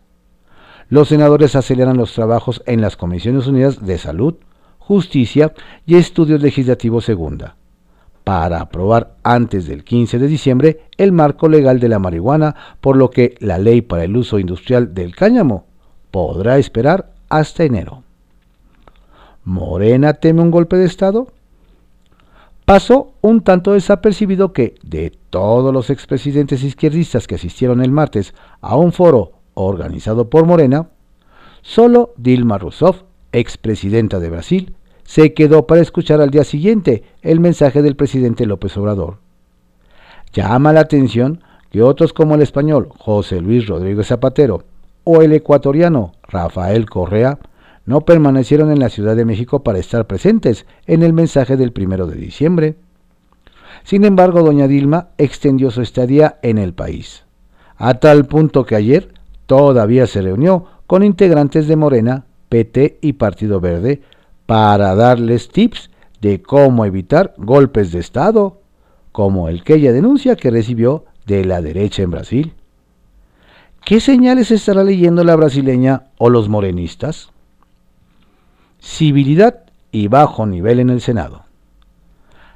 Los 0.88 1.08
senadores 1.08 1.56
aceleran 1.56 1.96
los 1.96 2.12
trabajos 2.12 2.62
en 2.64 2.80
las 2.80 2.96
Comisiones 2.96 3.48
Unidas 3.48 3.84
de 3.84 3.98
Salud, 3.98 4.36
Justicia 4.78 5.52
y 5.84 5.96
Estudios 5.96 6.40
Legislativos 6.40 7.04
Segunda, 7.04 7.56
para 8.22 8.60
aprobar 8.60 9.16
antes 9.24 9.66
del 9.66 9.82
15 9.82 10.20
de 10.20 10.28
diciembre 10.28 10.80
el 10.96 11.10
marco 11.10 11.48
legal 11.48 11.80
de 11.80 11.88
la 11.88 11.98
marihuana, 11.98 12.54
por 12.80 12.96
lo 12.96 13.10
que 13.10 13.34
la 13.40 13.58
ley 13.58 13.82
para 13.82 14.04
el 14.04 14.16
uso 14.16 14.38
industrial 14.38 14.94
del 14.94 15.16
cáñamo 15.16 15.66
podrá 16.12 16.56
esperar 16.56 17.10
hasta 17.28 17.64
enero. 17.64 18.04
¿Morena 19.44 20.14
teme 20.14 20.42
un 20.42 20.52
golpe 20.52 20.76
de 20.76 20.84
Estado? 20.86 21.26
Pasó 22.64 23.12
un 23.22 23.42
tanto 23.42 23.72
desapercibido 23.72 24.52
que, 24.52 24.76
de 24.84 25.12
todos 25.30 25.72
los 25.72 25.90
expresidentes 25.90 26.62
izquierdistas 26.62 27.26
que 27.26 27.36
asistieron 27.36 27.82
el 27.82 27.90
martes 27.90 28.34
a 28.60 28.76
un 28.76 28.92
foro 28.92 29.35
organizado 29.56 30.30
por 30.30 30.46
Morena, 30.46 30.90
solo 31.62 32.14
Dilma 32.16 32.58
Rousseff, 32.58 33.02
expresidenta 33.32 34.20
de 34.20 34.30
Brasil, 34.30 34.76
se 35.02 35.34
quedó 35.34 35.66
para 35.66 35.80
escuchar 35.80 36.20
al 36.20 36.30
día 36.30 36.44
siguiente 36.44 37.02
el 37.22 37.40
mensaje 37.40 37.82
del 37.82 37.96
presidente 37.96 38.46
López 38.46 38.76
Obrador. 38.76 39.18
Llama 40.32 40.72
la 40.72 40.80
atención 40.80 41.42
que 41.70 41.82
otros 41.82 42.12
como 42.12 42.34
el 42.34 42.42
español 42.42 42.88
José 42.96 43.40
Luis 43.40 43.66
Rodríguez 43.66 44.06
Zapatero 44.06 44.64
o 45.04 45.22
el 45.22 45.32
ecuatoriano 45.32 46.12
Rafael 46.28 46.88
Correa 46.88 47.38
no 47.84 48.00
permanecieron 48.02 48.70
en 48.72 48.80
la 48.80 48.88
Ciudad 48.88 49.16
de 49.16 49.24
México 49.24 49.62
para 49.62 49.78
estar 49.78 50.06
presentes 50.06 50.66
en 50.86 51.02
el 51.02 51.12
mensaje 51.12 51.56
del 51.56 51.72
primero 51.72 52.06
de 52.06 52.16
diciembre. 52.16 52.76
Sin 53.84 54.04
embargo, 54.04 54.42
doña 54.42 54.66
Dilma 54.66 55.10
extendió 55.16 55.70
su 55.70 55.82
estadía 55.82 56.38
en 56.42 56.58
el 56.58 56.74
país, 56.74 57.24
a 57.76 57.94
tal 57.94 58.26
punto 58.26 58.66
que 58.66 58.74
ayer 58.74 59.14
todavía 59.46 60.06
se 60.06 60.22
reunió 60.22 60.66
con 60.86 61.02
integrantes 61.02 61.66
de 61.68 61.76
Morena, 61.76 62.26
PT 62.48 62.98
y 63.00 63.14
Partido 63.14 63.60
Verde 63.60 64.02
para 64.46 64.94
darles 64.94 65.48
tips 65.48 65.90
de 66.20 66.42
cómo 66.42 66.84
evitar 66.84 67.34
golpes 67.36 67.92
de 67.92 67.98
Estado, 67.98 68.60
como 69.12 69.48
el 69.48 69.64
que 69.64 69.74
ella 69.74 69.92
denuncia 69.92 70.36
que 70.36 70.50
recibió 70.50 71.04
de 71.26 71.44
la 71.44 71.60
derecha 71.60 72.02
en 72.02 72.10
Brasil. 72.10 72.54
¿Qué 73.84 74.00
señales 74.00 74.50
estará 74.50 74.82
leyendo 74.84 75.24
la 75.24 75.36
brasileña 75.36 76.04
o 76.18 76.28
los 76.28 76.48
morenistas? 76.48 77.30
Civilidad 78.80 79.64
y 79.92 80.08
bajo 80.08 80.46
nivel 80.46 80.80
en 80.80 80.90
el 80.90 81.00
Senado. 81.00 81.44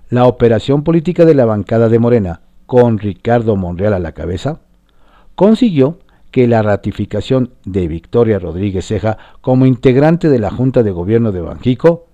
La 0.09 0.26
operación 0.26 0.82
política 0.82 1.25
de 1.25 1.35
la 1.35 1.44
bancada 1.44 1.88
de 1.88 2.00
Morena, 2.00 2.40
con 2.66 2.99
Ricardo 2.99 3.54
Monreal 3.56 3.94
a 3.94 4.00
la 4.00 4.12
cabeza, 4.12 4.61
consiguió 5.37 5.99
que 6.30 6.46
la 6.46 6.62
ratificación 6.62 7.50
de 7.64 7.88
Victoria 7.88 8.38
Rodríguez 8.38 8.87
Ceja 8.87 9.18
como 9.40 9.66
integrante 9.66 10.28
de 10.28 10.38
la 10.38 10.50
Junta 10.50 10.83
de 10.83 10.90
Gobierno 10.90 11.33
de 11.33 11.40
Banjico 11.40 12.07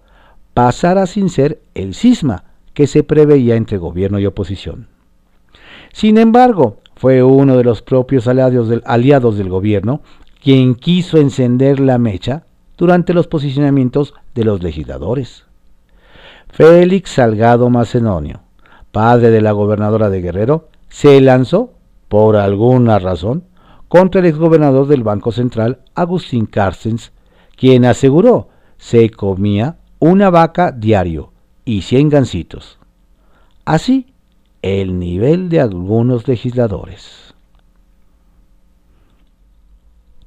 pasara 0.54 1.06
sin 1.06 1.28
ser 1.28 1.60
el 1.74 1.94
cisma 1.94 2.44
que 2.72 2.86
se 2.86 3.02
preveía 3.02 3.56
entre 3.56 3.78
gobierno 3.78 4.18
y 4.18 4.26
oposición. 4.26 4.88
Sin 5.92 6.18
embargo, 6.18 6.78
fue 6.96 7.22
uno 7.22 7.56
de 7.56 7.64
los 7.64 7.82
propios 7.82 8.26
aliados 8.26 8.68
del, 8.68 8.82
aliados 8.86 9.36
del 9.36 9.48
gobierno 9.48 10.00
quien 10.42 10.74
quiso 10.74 11.18
encender 11.18 11.80
la 11.80 11.98
mecha 11.98 12.44
durante 12.76 13.14
los 13.14 13.26
posicionamientos 13.26 14.14
de 14.34 14.44
los 14.44 14.62
legisladores. 14.62 15.44
Félix 16.48 17.10
Salgado 17.10 17.68
Macedonio, 17.68 18.40
padre 18.92 19.30
de 19.30 19.40
la 19.40 19.52
gobernadora 19.52 20.08
de 20.08 20.22
Guerrero, 20.22 20.68
se 20.88 21.20
lanzó, 21.20 21.72
por 22.08 22.36
alguna 22.36 22.98
razón, 22.98 23.44
contra 23.88 24.20
el 24.20 24.26
exgobernador 24.26 24.86
del 24.86 25.02
Banco 25.02 25.32
Central, 25.32 25.80
Agustín 25.94 26.46
Carstens, 26.46 27.12
quien 27.56 27.84
aseguró 27.84 28.48
se 28.76 29.10
comía 29.10 29.78
una 29.98 30.30
vaca 30.30 30.72
diario 30.72 31.32
y 31.64 31.82
cien 31.82 32.08
gancitos. 32.08 32.78
Así 33.64 34.12
el 34.62 34.98
nivel 34.98 35.48
de 35.48 35.60
algunos 35.60 36.26
legisladores. 36.28 37.34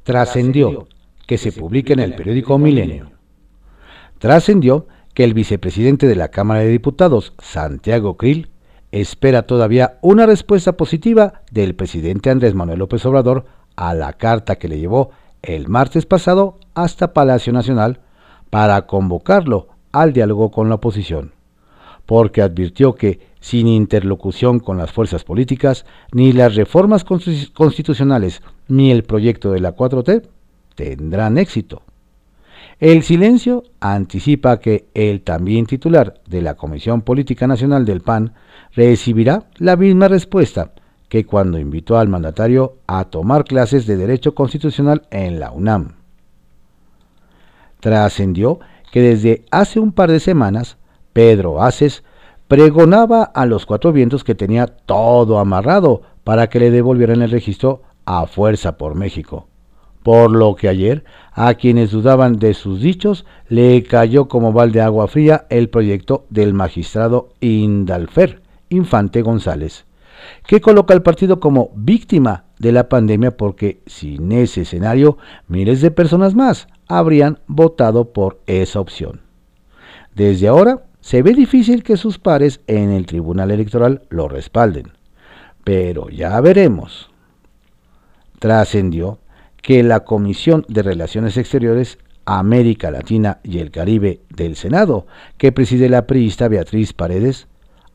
Trascendió 0.03 0.87
que 1.27 1.37
se 1.37 1.51
publica 1.51 1.93
en 1.93 1.99
el 1.99 2.15
periódico 2.15 2.57
Milenio. 2.57 3.11
Trascendió 4.17 4.87
que 5.13 5.23
el 5.23 5.33
vicepresidente 5.33 6.07
de 6.07 6.15
la 6.15 6.29
Cámara 6.29 6.61
de 6.61 6.69
Diputados, 6.69 7.33
Santiago 7.39 8.17
Krill, 8.17 8.48
espera 8.91 9.43
todavía 9.43 9.97
una 10.01 10.25
respuesta 10.25 10.73
positiva 10.73 11.41
del 11.51 11.75
presidente 11.75 12.29
Andrés 12.29 12.55
Manuel 12.55 12.79
López 12.79 13.05
Obrador 13.05 13.45
a 13.75 13.93
la 13.93 14.13
carta 14.13 14.57
que 14.57 14.67
le 14.67 14.79
llevó 14.79 15.11
el 15.41 15.67
martes 15.67 16.05
pasado 16.05 16.57
hasta 16.73 17.13
Palacio 17.13 17.53
Nacional 17.53 17.99
para 18.49 18.87
convocarlo 18.87 19.67
al 19.91 20.13
diálogo 20.13 20.51
con 20.51 20.69
la 20.69 20.75
oposición, 20.75 21.31
porque 22.05 22.41
advirtió 22.41 22.95
que 22.95 23.19
sin 23.39 23.67
interlocución 23.67 24.59
con 24.59 24.77
las 24.77 24.91
fuerzas 24.91 25.23
políticas, 25.23 25.85
ni 26.11 26.33
las 26.33 26.55
reformas 26.55 27.05
constitucionales 27.05 28.41
ni 28.67 28.91
el 28.91 29.03
proyecto 29.03 29.51
de 29.51 29.61
la 29.61 29.75
4T 29.75 30.27
tendrán 30.75 31.37
éxito. 31.37 31.81
El 32.79 33.03
silencio 33.03 33.65
anticipa 33.81 34.61
que 34.61 34.87
el 34.93 35.21
también 35.21 35.65
titular 35.65 36.21
de 36.25 36.41
la 36.41 36.55
Comisión 36.55 37.01
Política 37.01 37.45
Nacional 37.45 37.83
del 37.83 37.99
PAN 37.99 38.33
recibirá 38.73 39.49
la 39.57 39.75
misma 39.75 40.07
respuesta 40.07 40.71
que 41.09 41.25
cuando 41.25 41.59
invitó 41.59 41.97
al 41.97 42.07
mandatario 42.07 42.77
a 42.87 43.03
tomar 43.05 43.43
clases 43.43 43.85
de 43.85 43.97
Derecho 43.97 44.33
Constitucional 44.33 45.01
en 45.11 45.41
la 45.41 45.51
UNAM. 45.51 45.95
Trascendió 47.81 48.61
que 48.93 49.01
desde 49.01 49.43
hace 49.51 49.81
un 49.81 49.91
par 49.91 50.09
de 50.09 50.21
semanas, 50.21 50.77
Pedro 51.11 51.61
Aces 51.61 52.05
pregonaba 52.47 53.23
a 53.23 53.45
los 53.45 53.65
cuatro 53.65 53.91
vientos 53.91 54.23
que 54.23 54.35
tenía 54.35 54.67
todo 54.67 55.39
amarrado 55.39 56.03
para 56.23 56.47
que 56.47 56.61
le 56.61 56.71
devolvieran 56.71 57.23
el 57.23 57.31
registro 57.31 57.81
a 58.05 58.25
fuerza 58.25 58.77
por 58.77 58.95
México. 58.95 59.49
Por 60.03 60.31
lo 60.31 60.55
que 60.55 60.69
ayer, 60.69 61.03
a 61.33 61.53
quienes 61.55 61.91
dudaban 61.91 62.39
de 62.39 62.53
sus 62.53 62.81
dichos, 62.81 63.25
le 63.47 63.83
cayó 63.83 64.27
como 64.27 64.53
balde 64.53 64.81
agua 64.81 65.07
fría 65.07 65.45
el 65.49 65.69
proyecto 65.69 66.25
del 66.29 66.53
magistrado 66.53 67.29
Indalfer 67.41 68.41
Infante 68.69 69.21
González, 69.21 69.85
que 70.47 70.61
coloca 70.61 70.93
al 70.93 71.03
partido 71.03 71.39
como 71.39 71.71
víctima 71.75 72.45
de 72.59 72.71
la 72.71 72.89
pandemia 72.89 73.35
porque 73.35 73.81
sin 73.85 74.31
ese 74.31 74.61
escenario 74.61 75.17
miles 75.47 75.81
de 75.81 75.91
personas 75.91 76.35
más 76.35 76.67
habrían 76.87 77.39
votado 77.47 78.13
por 78.13 78.39
esa 78.45 78.79
opción. 78.79 79.21
Desde 80.15 80.47
ahora, 80.47 80.83
se 81.01 81.21
ve 81.21 81.33
difícil 81.33 81.83
que 81.83 81.97
sus 81.97 82.19
pares 82.19 82.61
en 82.67 82.91
el 82.91 83.05
Tribunal 83.05 83.51
Electoral 83.51 84.03
lo 84.09 84.27
respalden, 84.27 84.91
pero 85.63 86.09
ya 86.09 86.39
veremos. 86.41 87.09
Trascendió 88.39 89.19
que 89.61 89.83
la 89.83 90.01
Comisión 90.01 90.65
de 90.67 90.83
Relaciones 90.83 91.37
Exteriores 91.37 91.97
América 92.25 92.91
Latina 92.91 93.39
y 93.43 93.59
el 93.59 93.71
Caribe 93.71 94.21
del 94.29 94.55
Senado, 94.55 95.07
que 95.37 95.51
preside 95.51 95.89
la 95.89 96.05
priista 96.05 96.47
Beatriz 96.47 96.93
Paredes, 96.93 97.47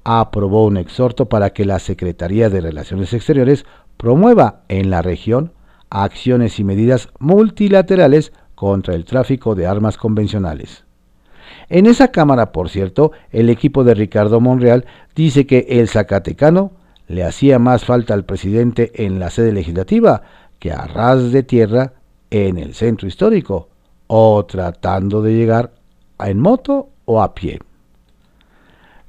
aprobó 0.03 0.67
un 0.67 0.77
exhorto 0.77 1.29
para 1.29 1.51
que 1.51 1.65
la 1.65 1.79
Secretaría 1.79 2.51
de 2.51 2.61
Relaciones 2.61 3.13
Exteriores 3.13 3.65
promueva 3.97 4.63
en 4.69 4.91
la 4.91 5.03
región 5.03 5.53
acciones 5.89 6.59
y 6.59 6.65
medidas 6.65 7.09
multilaterales 7.21 8.33
contra 8.55 8.95
el 8.95 9.05
tráfico 9.05 9.55
de 9.55 9.67
armas 9.67 9.97
convencionales. 9.97 10.85
En 11.69 11.87
esa 11.87 12.09
Cámara, 12.09 12.53
por 12.53 12.69
cierto, 12.69 13.13
el 13.31 13.49
equipo 13.49 13.85
de 13.85 13.95
Ricardo 13.95 14.41
Monreal 14.41 14.85
dice 15.15 15.47
que 15.47 15.67
el 15.69 15.89
Zacatecano 15.89 16.73
le 17.07 17.25
hacía 17.25 17.59
más 17.59 17.85
falta 17.85 18.15
al 18.15 18.25
presidente 18.25 18.91
en 19.05 19.19
la 19.19 19.31
sede 19.31 19.53
legislativa 19.53 20.23
a 20.73 20.87
ras 20.87 21.33
de 21.33 21.43
tierra 21.43 21.95
en 22.31 22.59
el 22.59 22.75
centro 22.75 23.07
histórico, 23.07 23.69
o 24.07 24.45
tratando 24.45 25.23
de 25.23 25.35
llegar 25.35 25.73
en 26.19 26.41
moto 26.41 26.91
o 27.05 27.23
a 27.23 27.35
pie. 27.35 27.61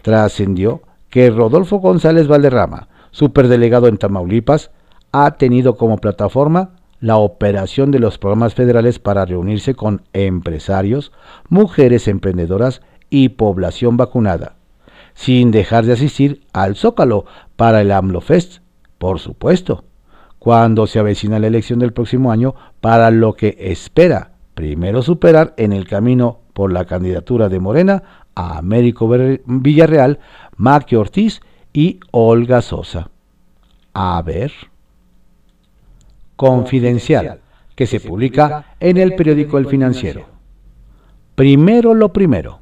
trascendió 0.02 0.82
que 1.10 1.30
Rodolfo 1.30 1.78
González 1.78 2.28
Valderrama, 2.28 2.90
superdelegado 3.12 3.88
en 3.88 3.98
Tamaulipas, 3.98 4.72
ha 5.12 5.32
tenido 5.38 5.78
como 5.78 5.98
plataforma 5.98 6.72
la 7.00 7.18
operación 7.18 7.92
de 7.92 8.00
los 8.00 8.18
programas 8.18 8.54
federales 8.54 9.00
para 9.00 9.26
reunirse 9.26 9.76
con 9.76 10.02
empresarios, 10.14 11.12
mujeres 11.50 12.08
emprendedoras 12.08 12.82
y 13.10 13.30
población 13.30 13.98
vacunada, 13.98 14.56
sin 15.14 15.52
dejar 15.52 15.86
de 15.86 15.94
asistir 15.94 16.42
al 16.52 16.76
Zócalo 16.76 17.26
para 17.56 17.82
el 17.82 17.92
AMLOFest, 17.92 18.60
por 18.98 19.20
supuesto, 19.20 19.86
cuando 20.46 20.86
se 20.86 21.00
avecina 21.00 21.40
la 21.40 21.48
elección 21.48 21.80
del 21.80 21.92
próximo 21.92 22.32
año 22.32 22.54
para 22.80 23.10
lo 23.10 23.34
que 23.34 23.58
espera 23.60 24.34
primero 24.54 25.02
superar 25.02 25.56
en 25.58 25.74
el 25.74 25.88
camino 25.88 26.38
por 26.54 26.72
la 26.72 26.86
candidatura 26.86 27.50
de 27.50 27.60
Morena 27.60 28.04
a 28.36 28.60
Américo 28.60 29.10
Villarreal, 29.48 30.20
Maqui 30.56 30.98
Ortiz 30.98 31.42
y 31.74 32.00
Olga 32.12 32.62
Sosa. 32.62 33.10
A 33.96 34.22
ver. 34.22 34.52
Confidencial, 36.36 37.40
que 37.74 37.88
se 37.88 38.00
publica 38.00 38.76
en 38.80 38.98
el 38.98 39.16
periódico 39.16 39.58
El 39.58 39.66
Financiero. 39.66 40.28
Primero 41.34 41.96
lo 41.96 42.14
primero. 42.14 42.60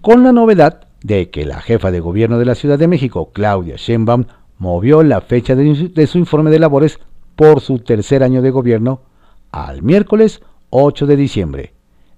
Con 0.00 0.24
la 0.24 0.32
novedad 0.32 0.88
de 1.00 1.30
que 1.30 1.44
la 1.44 1.60
jefa 1.60 1.92
de 1.92 2.00
gobierno 2.00 2.40
de 2.40 2.44
la 2.44 2.56
Ciudad 2.56 2.76
de 2.76 2.88
México, 2.88 3.30
Claudia 3.32 3.76
Sheinbaum, 3.76 4.24
movió 4.62 5.02
la 5.02 5.20
fecha 5.20 5.56
de 5.56 6.06
su 6.06 6.18
informe 6.18 6.52
de 6.52 6.60
labores 6.60 7.00
por 7.34 7.60
su 7.60 7.80
tercer 7.80 8.22
año 8.22 8.42
de 8.42 8.52
gobierno 8.52 9.00
al 9.50 9.82
miércoles 9.82 10.40
8 10.70 11.06
de 11.06 11.16
diciembre 11.16 11.72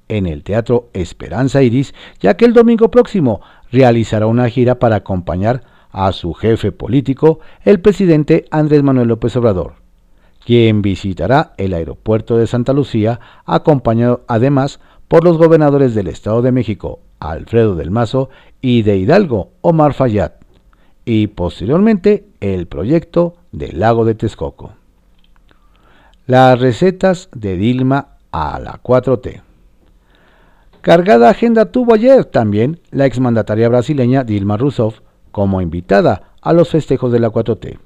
en 0.09 0.27
el 0.27 0.43
Teatro 0.43 0.91
Esperanza 0.93 1.63
Iris, 1.63 1.95
ya 2.21 2.37
que 2.37 2.45
el 2.45 2.53
domingo 2.53 2.91
próximo 2.91 3.41
realizará 3.73 4.27
una 4.27 4.51
gira 4.51 4.79
para 4.79 4.97
acompañar 4.97 5.63
a 5.91 6.13
su 6.13 6.35
jefe 6.35 6.71
político, 6.71 7.41
el 7.65 7.81
presidente 7.81 8.45
Andrés 8.51 8.83
Manuel 8.83 9.09
López 9.09 9.35
Obrador, 9.37 9.77
quien 10.45 10.83
visitará 10.83 11.55
el 11.57 11.73
aeropuerto 11.73 12.37
de 12.37 12.47
Santa 12.47 12.75
Lucía, 12.75 13.21
acompañado 13.47 14.23
además 14.29 14.81
por 15.09 15.25
los 15.25 15.39
gobernadores 15.39 15.95
del 15.95 16.09
Estado 16.09 16.43
de 16.43 16.53
México, 16.53 17.01
Alfredo 17.21 17.75
del 17.75 17.91
Mazo, 17.91 18.29
y 18.61 18.83
de 18.83 18.99
Hidalgo, 18.99 19.53
Omar 19.63 19.95
Fayad, 19.95 20.33
y 21.05 21.29
posteriormente 21.29 22.27
el 22.41 22.67
proyecto 22.67 23.37
del 23.53 23.81
lago 23.81 24.05
de 24.05 24.15
Texcoco. 24.15 24.73
Las 26.27 26.59
recetas 26.59 27.29
de 27.35 27.57
Dilma 27.57 28.17
a 28.33 28.59
la 28.59 28.83
4T. 28.83 29.43
Cargada 30.81 31.31
agenda 31.31 31.67
tuvo 31.67 31.95
ayer 31.95 32.25
también 32.25 32.81
la 32.91 33.07
exmandataria 33.07 33.69
brasileña 33.69 34.25
Dilma 34.25 34.57
Rousseff 34.57 35.01
como 35.31 35.61
invitada 35.61 36.33
a 36.41 36.53
los 36.53 36.71
festejos 36.71 37.11
de 37.13 37.21
la 37.21 37.31
4T. 37.31 37.79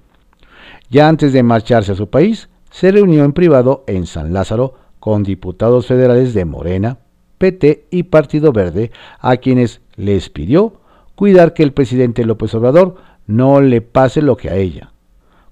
Ya 0.91 1.09
antes 1.09 1.33
de 1.33 1.43
marcharse 1.43 1.93
a 1.93 1.97
su 1.97 2.09
país, 2.09 2.49
se 2.71 2.91
reunió 2.93 3.25
en 3.25 3.33
privado 3.33 3.85
en 3.87 4.07
San 4.07 4.33
Lázaro 4.33 4.75
con 5.01 5.23
diputados 5.23 5.87
federales 5.87 6.35
de 6.35 6.45
Morena, 6.45 6.99
PT 7.39 7.87
y 7.91 8.05
Partido 8.05 8.53
Verde, 8.53 8.91
a 9.21 9.37
quienes 9.37 9.81
les 9.97 10.29
pidió 10.29 10.81
cuidar 11.19 11.53
que 11.53 11.65
el 11.65 11.73
presidente 11.73 12.25
López 12.25 12.55
Obrador 12.55 12.95
no 13.27 13.61
le 13.61 13.81
pase 13.81 14.23
lo 14.23 14.37
que 14.37 14.51
a 14.51 14.55
ella, 14.55 14.93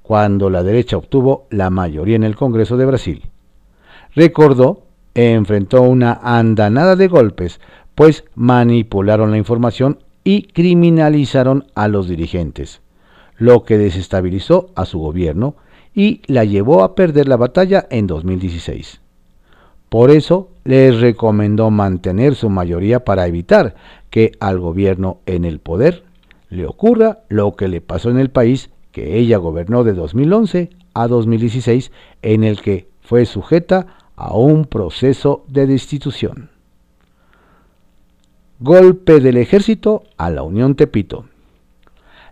cuando 0.01 0.49
la 0.49 0.63
derecha 0.63 0.97
obtuvo 0.97 1.49
la 1.51 1.71
mayoría 1.71 2.15
en 2.15 2.23
el 2.23 2.37
Congreso 2.37 2.77
de 2.77 2.87
Brasil. 2.87 3.25
Recordó 4.15 4.85
enfrentó 5.17 5.83
una 5.83 6.21
andanada 6.23 6.95
de 6.95 7.09
golpes, 7.09 7.61
pues 7.97 8.23
manipularon 8.37 9.33
la 9.33 9.39
información 9.39 9.99
y 10.23 10.43
criminalizaron 10.43 11.67
a 11.75 11.89
los 11.89 12.09
dirigentes, 12.09 12.81
lo 13.37 13.65
que 13.65 13.77
desestabilizó 13.77 14.71
a 14.77 14.85
su 14.85 15.01
gobierno 15.01 15.57
y 15.93 16.23
la 16.27 16.45
llevó 16.45 16.85
a 16.85 16.95
perder 16.95 17.27
la 17.27 17.39
batalla 17.39 17.89
en 17.91 18.07
2016. 18.07 19.01
Por 19.89 20.11
eso 20.11 20.51
les 20.65 21.01
recomendó 21.01 21.71
mantener 21.71 22.35
su 22.35 22.51
mayoría 22.51 23.05
para 23.05 23.27
evitar 23.27 23.75
que 24.11 24.33
al 24.41 24.59
gobierno 24.59 25.19
en 25.27 25.45
el 25.45 25.61
poder 25.61 26.05
le 26.49 26.67
ocurra 26.67 27.21
lo 27.29 27.55
que 27.57 27.69
le 27.69 27.81
pasó 27.81 28.11
en 28.11 28.19
el 28.19 28.31
país 28.31 28.71
que 28.93 29.19
ella 29.19 29.37
gobernó 29.37 29.85
de 29.85 29.93
2011 29.93 30.71
a 30.95 31.07
2016, 31.07 31.93
en 32.23 32.45
el 32.45 32.63
que 32.63 32.89
fue 33.03 33.27
sujeta 33.27 33.99
a 34.17 34.35
un 34.35 34.65
proceso 34.65 35.45
de 35.49 35.67
destitución. 35.67 36.49
Golpe 38.59 39.21
del 39.21 39.37
ejército 39.37 40.05
a 40.17 40.31
la 40.31 40.43
Unión 40.43 40.75
Tepito. 40.75 41.27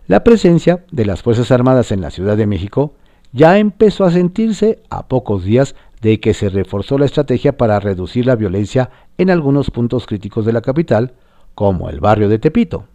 La 0.07 0.23
presencia 0.23 0.83
de 0.91 1.05
las 1.05 1.21
Fuerzas 1.21 1.51
Armadas 1.51 1.91
en 1.91 2.01
la 2.01 2.09
Ciudad 2.09 2.35
de 2.35 2.47
México 2.47 2.93
ya 3.31 3.59
empezó 3.59 4.03
a 4.03 4.11
sentirse 4.11 4.79
a 4.89 5.07
pocos 5.07 5.43
días 5.43 5.75
de 6.05 6.19
que 6.19 6.35
se 6.35 6.49
reforzó 6.49 6.99
la 6.99 7.05
estrategia 7.05 7.57
para 7.57 7.79
reducir 7.79 8.27
la 8.27 8.35
violencia 8.35 8.91
en 9.17 9.31
algunos 9.31 9.71
puntos 9.71 10.05
críticos 10.05 10.45
de 10.45 10.53
la 10.53 10.61
capital, 10.61 11.15
como 11.55 11.89
el 11.89 11.99
barrio 11.99 12.29
de 12.29 12.37
Tepito. 12.37 12.85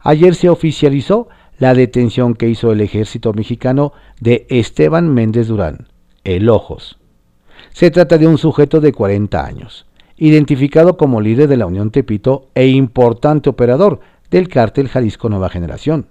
Ayer 0.00 0.34
se 0.34 0.48
oficializó 0.48 1.28
la 1.58 1.74
detención 1.74 2.32
que 2.32 2.48
hizo 2.48 2.72
el 2.72 2.80
ejército 2.80 3.34
mexicano 3.34 3.92
de 4.22 4.46
Esteban 4.48 5.12
Méndez 5.12 5.48
Durán, 5.48 5.88
el 6.24 6.48
Ojos, 6.48 6.98
se 7.74 7.90
trata 7.90 8.16
de 8.16 8.26
un 8.26 8.38
sujeto 8.38 8.80
de 8.80 8.94
40 8.94 9.44
años, 9.44 9.84
identificado 10.16 10.96
como 10.96 11.20
líder 11.20 11.46
de 11.46 11.58
la 11.58 11.66
Unión 11.66 11.90
Tepito 11.90 12.48
e 12.54 12.68
importante 12.68 13.50
operador 13.50 14.00
del 14.30 14.48
cártel 14.48 14.88
Jalisco 14.88 15.28
Nueva 15.28 15.50
Generación. 15.50 16.06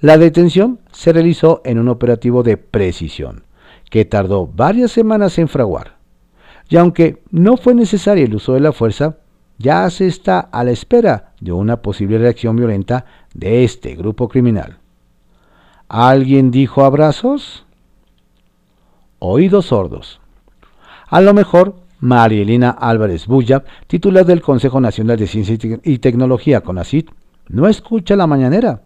La 0.00 0.16
detención 0.16 0.80
se 0.92 1.12
realizó 1.12 1.60
en 1.66 1.78
un 1.78 1.88
operativo 1.88 2.42
de 2.42 2.56
precisión, 2.56 3.44
que 3.94 4.04
tardó 4.04 4.48
varias 4.48 4.90
semanas 4.90 5.38
en 5.38 5.46
fraguar. 5.46 5.98
Y 6.68 6.78
aunque 6.78 7.22
no 7.30 7.56
fue 7.56 7.76
necesario 7.76 8.24
el 8.24 8.34
uso 8.34 8.54
de 8.54 8.58
la 8.58 8.72
fuerza, 8.72 9.18
ya 9.56 9.88
se 9.88 10.08
está 10.08 10.40
a 10.40 10.64
la 10.64 10.72
espera 10.72 11.34
de 11.40 11.52
una 11.52 11.80
posible 11.80 12.18
reacción 12.18 12.56
violenta 12.56 13.04
de 13.34 13.62
este 13.62 13.94
grupo 13.94 14.28
criminal. 14.28 14.78
¿Alguien 15.86 16.50
dijo 16.50 16.84
abrazos? 16.84 17.66
Oídos 19.20 19.66
sordos. 19.66 20.20
A 21.06 21.20
lo 21.20 21.32
mejor, 21.32 21.76
Marielina 22.00 22.70
Álvarez 22.70 23.28
Bulla, 23.28 23.62
titular 23.86 24.26
del 24.26 24.42
Consejo 24.42 24.80
Nacional 24.80 25.18
de 25.18 25.28
Ciencia 25.28 25.56
y 25.84 25.98
Tecnología, 25.98 26.62
CONACIT, 26.62 27.12
no 27.46 27.68
escucha 27.68 28.16
la 28.16 28.26
mañanera, 28.26 28.82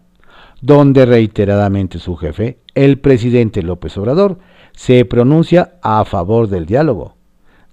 donde 0.61 1.05
reiteradamente 1.05 1.99
su 1.99 2.15
jefe, 2.15 2.59
el 2.75 2.99
presidente 2.99 3.61
López 3.61 3.97
Obrador, 3.97 4.39
se 4.73 5.03
pronuncia 5.05 5.73
a 5.81 6.05
favor 6.05 6.47
del 6.47 6.65
diálogo. 6.65 7.15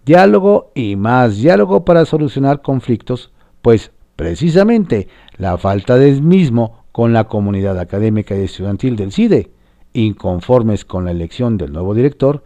Diálogo 0.04 0.70
y 0.74 0.96
más 0.96 1.36
diálogo 1.36 1.84
para 1.84 2.04
solucionar 2.04 2.62
conflictos, 2.62 3.32
pues 3.62 3.92
precisamente 4.14 5.08
la 5.36 5.58
falta 5.58 5.96
de 5.96 6.20
mismo 6.20 6.84
con 6.92 7.12
la 7.12 7.24
comunidad 7.24 7.78
académica 7.78 8.36
y 8.36 8.44
estudiantil 8.44 8.96
del 8.96 9.12
CIDE, 9.12 9.50
inconformes 9.92 10.84
con 10.84 11.04
la 11.04 11.10
elección 11.10 11.58
del 11.58 11.72
nuevo 11.72 11.94
director, 11.94 12.44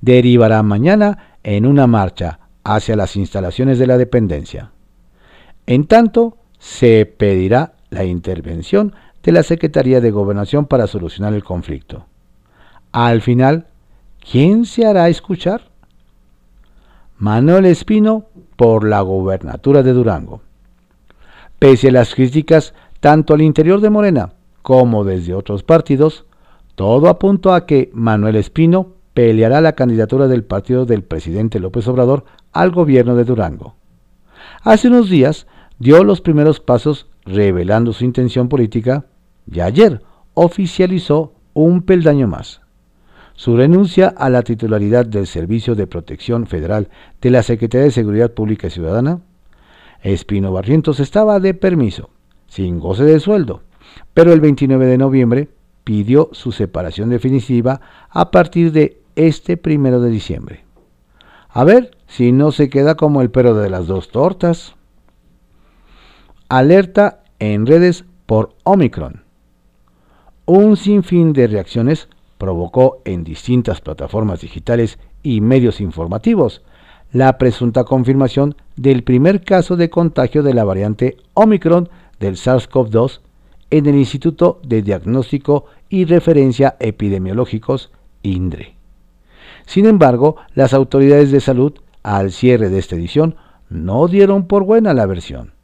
derivará 0.00 0.62
mañana 0.62 1.36
en 1.42 1.66
una 1.66 1.86
marcha 1.86 2.40
hacia 2.62 2.96
las 2.96 3.16
instalaciones 3.16 3.78
de 3.78 3.86
la 3.86 3.98
dependencia. 3.98 4.72
En 5.66 5.86
tanto, 5.86 6.36
se 6.58 7.06
pedirá 7.06 7.74
la 7.90 8.04
intervención 8.04 8.94
de 9.28 9.32
la 9.32 9.42
Secretaría 9.42 10.00
de 10.00 10.10
Gobernación 10.10 10.64
para 10.64 10.86
solucionar 10.86 11.34
el 11.34 11.44
conflicto. 11.44 12.06
Al 12.92 13.20
final, 13.20 13.66
¿quién 14.18 14.64
se 14.64 14.86
hará 14.86 15.10
escuchar? 15.10 15.68
Manuel 17.18 17.66
Espino 17.66 18.24
por 18.56 18.88
la 18.88 19.02
gobernatura 19.02 19.82
de 19.82 19.92
Durango. 19.92 20.40
Pese 21.58 21.88
a 21.88 21.92
las 21.92 22.14
críticas 22.14 22.72
tanto 23.00 23.34
al 23.34 23.42
interior 23.42 23.82
de 23.82 23.90
Morena 23.90 24.32
como 24.62 25.04
desde 25.04 25.34
otros 25.34 25.62
partidos, 25.62 26.24
todo 26.74 27.10
apuntó 27.10 27.52
a 27.52 27.66
que 27.66 27.90
Manuel 27.92 28.36
Espino 28.36 28.94
peleará 29.12 29.60
la 29.60 29.74
candidatura 29.74 30.26
del 30.26 30.42
partido 30.42 30.86
del 30.86 31.02
presidente 31.02 31.60
López 31.60 31.86
Obrador 31.86 32.24
al 32.54 32.70
gobierno 32.70 33.14
de 33.14 33.24
Durango. 33.24 33.74
Hace 34.62 34.88
unos 34.88 35.10
días 35.10 35.46
dio 35.78 36.02
los 36.02 36.22
primeros 36.22 36.60
pasos 36.60 37.10
revelando 37.26 37.92
su 37.92 38.06
intención 38.06 38.48
política 38.48 39.04
y 39.50 39.60
ayer 39.60 40.02
oficializó 40.34 41.32
un 41.54 41.82
peldaño 41.82 42.28
más. 42.28 42.60
Su 43.34 43.56
renuncia 43.56 44.08
a 44.08 44.30
la 44.30 44.42
titularidad 44.42 45.06
del 45.06 45.26
Servicio 45.26 45.74
de 45.74 45.86
Protección 45.86 46.46
Federal 46.46 46.88
de 47.20 47.30
la 47.30 47.42
Secretaría 47.42 47.84
de 47.84 47.92
Seguridad 47.92 48.32
Pública 48.32 48.66
y 48.66 48.70
Ciudadana. 48.70 49.20
Espino 50.02 50.52
Barrientos 50.52 51.00
estaba 51.00 51.40
de 51.40 51.54
permiso, 51.54 52.10
sin 52.46 52.78
goce 52.78 53.04
de 53.04 53.20
sueldo, 53.20 53.62
pero 54.14 54.32
el 54.32 54.40
29 54.40 54.86
de 54.86 54.98
noviembre 54.98 55.48
pidió 55.84 56.30
su 56.32 56.52
separación 56.52 57.10
definitiva 57.10 57.80
a 58.10 58.30
partir 58.30 58.72
de 58.72 59.00
este 59.16 59.56
primero 59.56 60.00
de 60.00 60.10
diciembre. 60.10 60.64
A 61.48 61.64
ver 61.64 61.96
si 62.06 62.32
no 62.32 62.52
se 62.52 62.68
queda 62.68 62.96
como 62.96 63.22
el 63.22 63.30
perro 63.30 63.54
de 63.54 63.70
las 63.70 63.86
dos 63.86 64.10
tortas. 64.10 64.76
Alerta 66.48 67.22
en 67.38 67.66
redes 67.66 68.04
por 68.26 68.54
Omicron. 68.64 69.27
Un 70.48 70.78
sinfín 70.78 71.34
de 71.34 71.46
reacciones 71.46 72.08
provocó 72.38 73.02
en 73.04 73.22
distintas 73.22 73.82
plataformas 73.82 74.40
digitales 74.40 74.98
y 75.22 75.42
medios 75.42 75.78
informativos 75.78 76.62
la 77.12 77.36
presunta 77.36 77.84
confirmación 77.84 78.56
del 78.74 79.04
primer 79.04 79.44
caso 79.44 79.76
de 79.76 79.90
contagio 79.90 80.42
de 80.42 80.54
la 80.54 80.64
variante 80.64 81.18
Omicron 81.34 81.90
del 82.18 82.36
SARS-CoV-2 82.36 83.20
en 83.70 83.84
el 83.84 83.96
Instituto 83.96 84.58
de 84.66 84.80
Diagnóstico 84.80 85.66
y 85.90 86.06
Referencia 86.06 86.76
Epidemiológicos, 86.80 87.90
INDRE. 88.22 88.74
Sin 89.66 89.84
embargo, 89.84 90.36
las 90.54 90.72
autoridades 90.72 91.30
de 91.30 91.40
salud, 91.40 91.74
al 92.02 92.32
cierre 92.32 92.70
de 92.70 92.78
esta 92.78 92.96
edición, 92.96 93.36
no 93.68 94.08
dieron 94.08 94.46
por 94.46 94.64
buena 94.64 94.94
la 94.94 95.04
versión. 95.04 95.57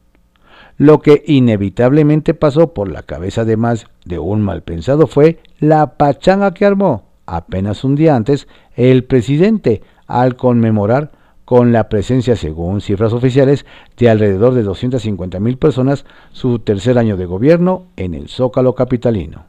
Lo 0.77 1.01
que 1.01 1.23
inevitablemente 1.27 2.35
pasó 2.35 2.75
por 2.75 2.91
la 2.91 3.03
cabeza 3.03 3.45
de 3.45 3.57
más 3.57 3.87
de 4.05 4.19
un 4.19 4.43
mal 4.43 4.63
pensado 4.63 5.07
fue 5.07 5.39
la 5.61 5.97
pachanga 5.97 6.53
que 6.53 6.67
armó, 6.67 7.05
apenas 7.27 7.85
un 7.85 7.95
día 7.95 8.17
antes, 8.17 8.49
el 8.75 9.05
presidente 9.05 9.83
al 10.07 10.37
conmemorar 10.37 11.13
con 11.45 11.73
la 11.73 11.89
presencia, 11.89 12.37
según 12.37 12.81
cifras 12.81 13.13
oficiales, 13.13 13.67
de 13.97 14.09
alrededor 14.09 14.55
de 14.55 14.63
250 14.63 15.39
mil 15.41 15.59
personas 15.59 16.07
su 16.33 16.59
tercer 16.59 16.99
año 16.99 17.17
de 17.17 17.27
gobierno 17.27 17.87
en 17.97 18.15
el 18.15 18.29
Zócalo 18.29 18.75
capitalino. 18.75 19.45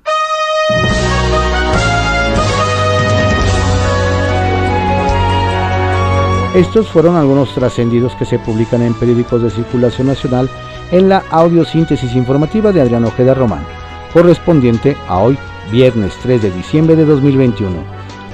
Estos 6.55 6.87
fueron 6.87 7.17
algunos 7.17 7.53
trascendidos 7.53 8.15
que 8.15 8.23
se 8.23 8.39
publican 8.39 8.81
en 8.81 8.93
periódicos 8.93 9.41
de 9.41 9.49
circulación 9.49 10.07
nacional 10.07 10.49
en 10.89 11.09
la 11.09 11.21
audiosíntesis 11.29 12.15
informativa 12.15 12.71
de 12.71 12.79
Adrián 12.79 13.03
Ojeda 13.03 13.33
Román, 13.33 13.65
correspondiente 14.13 14.95
a 15.09 15.19
hoy, 15.19 15.37
viernes 15.69 16.13
3 16.23 16.43
de 16.43 16.51
diciembre 16.51 16.95
de 16.95 17.03
2021. 17.03 17.75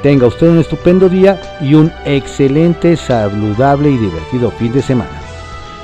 Tenga 0.04 0.28
usted 0.28 0.50
un 0.50 0.60
estupendo 0.60 1.10
día 1.10 1.42
y 1.62 1.74
un 1.74 1.92
excelente, 2.06 2.96
saludable 2.96 3.90
y 3.90 3.98
divertido 3.98 4.52
fin 4.52 4.72
de 4.72 4.84
semana. 4.84 5.20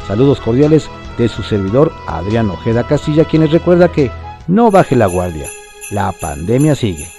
Saludos 0.08 0.40
cordiales 0.40 0.92
de 1.18 1.30
su 1.30 1.42
servidor 1.42 1.92
Adrián 2.06 2.52
Ojeda 2.52 2.86
Castilla, 2.86 3.26
quien 3.26 3.42
les 3.42 3.52
recuerda 3.52 3.92
que 3.92 4.12
no 4.48 4.70
baje 4.70 4.96
la 4.96 5.08
guardia, 5.08 5.50
la 5.90 6.12
pandemia 6.12 6.76
sigue. 6.76 7.17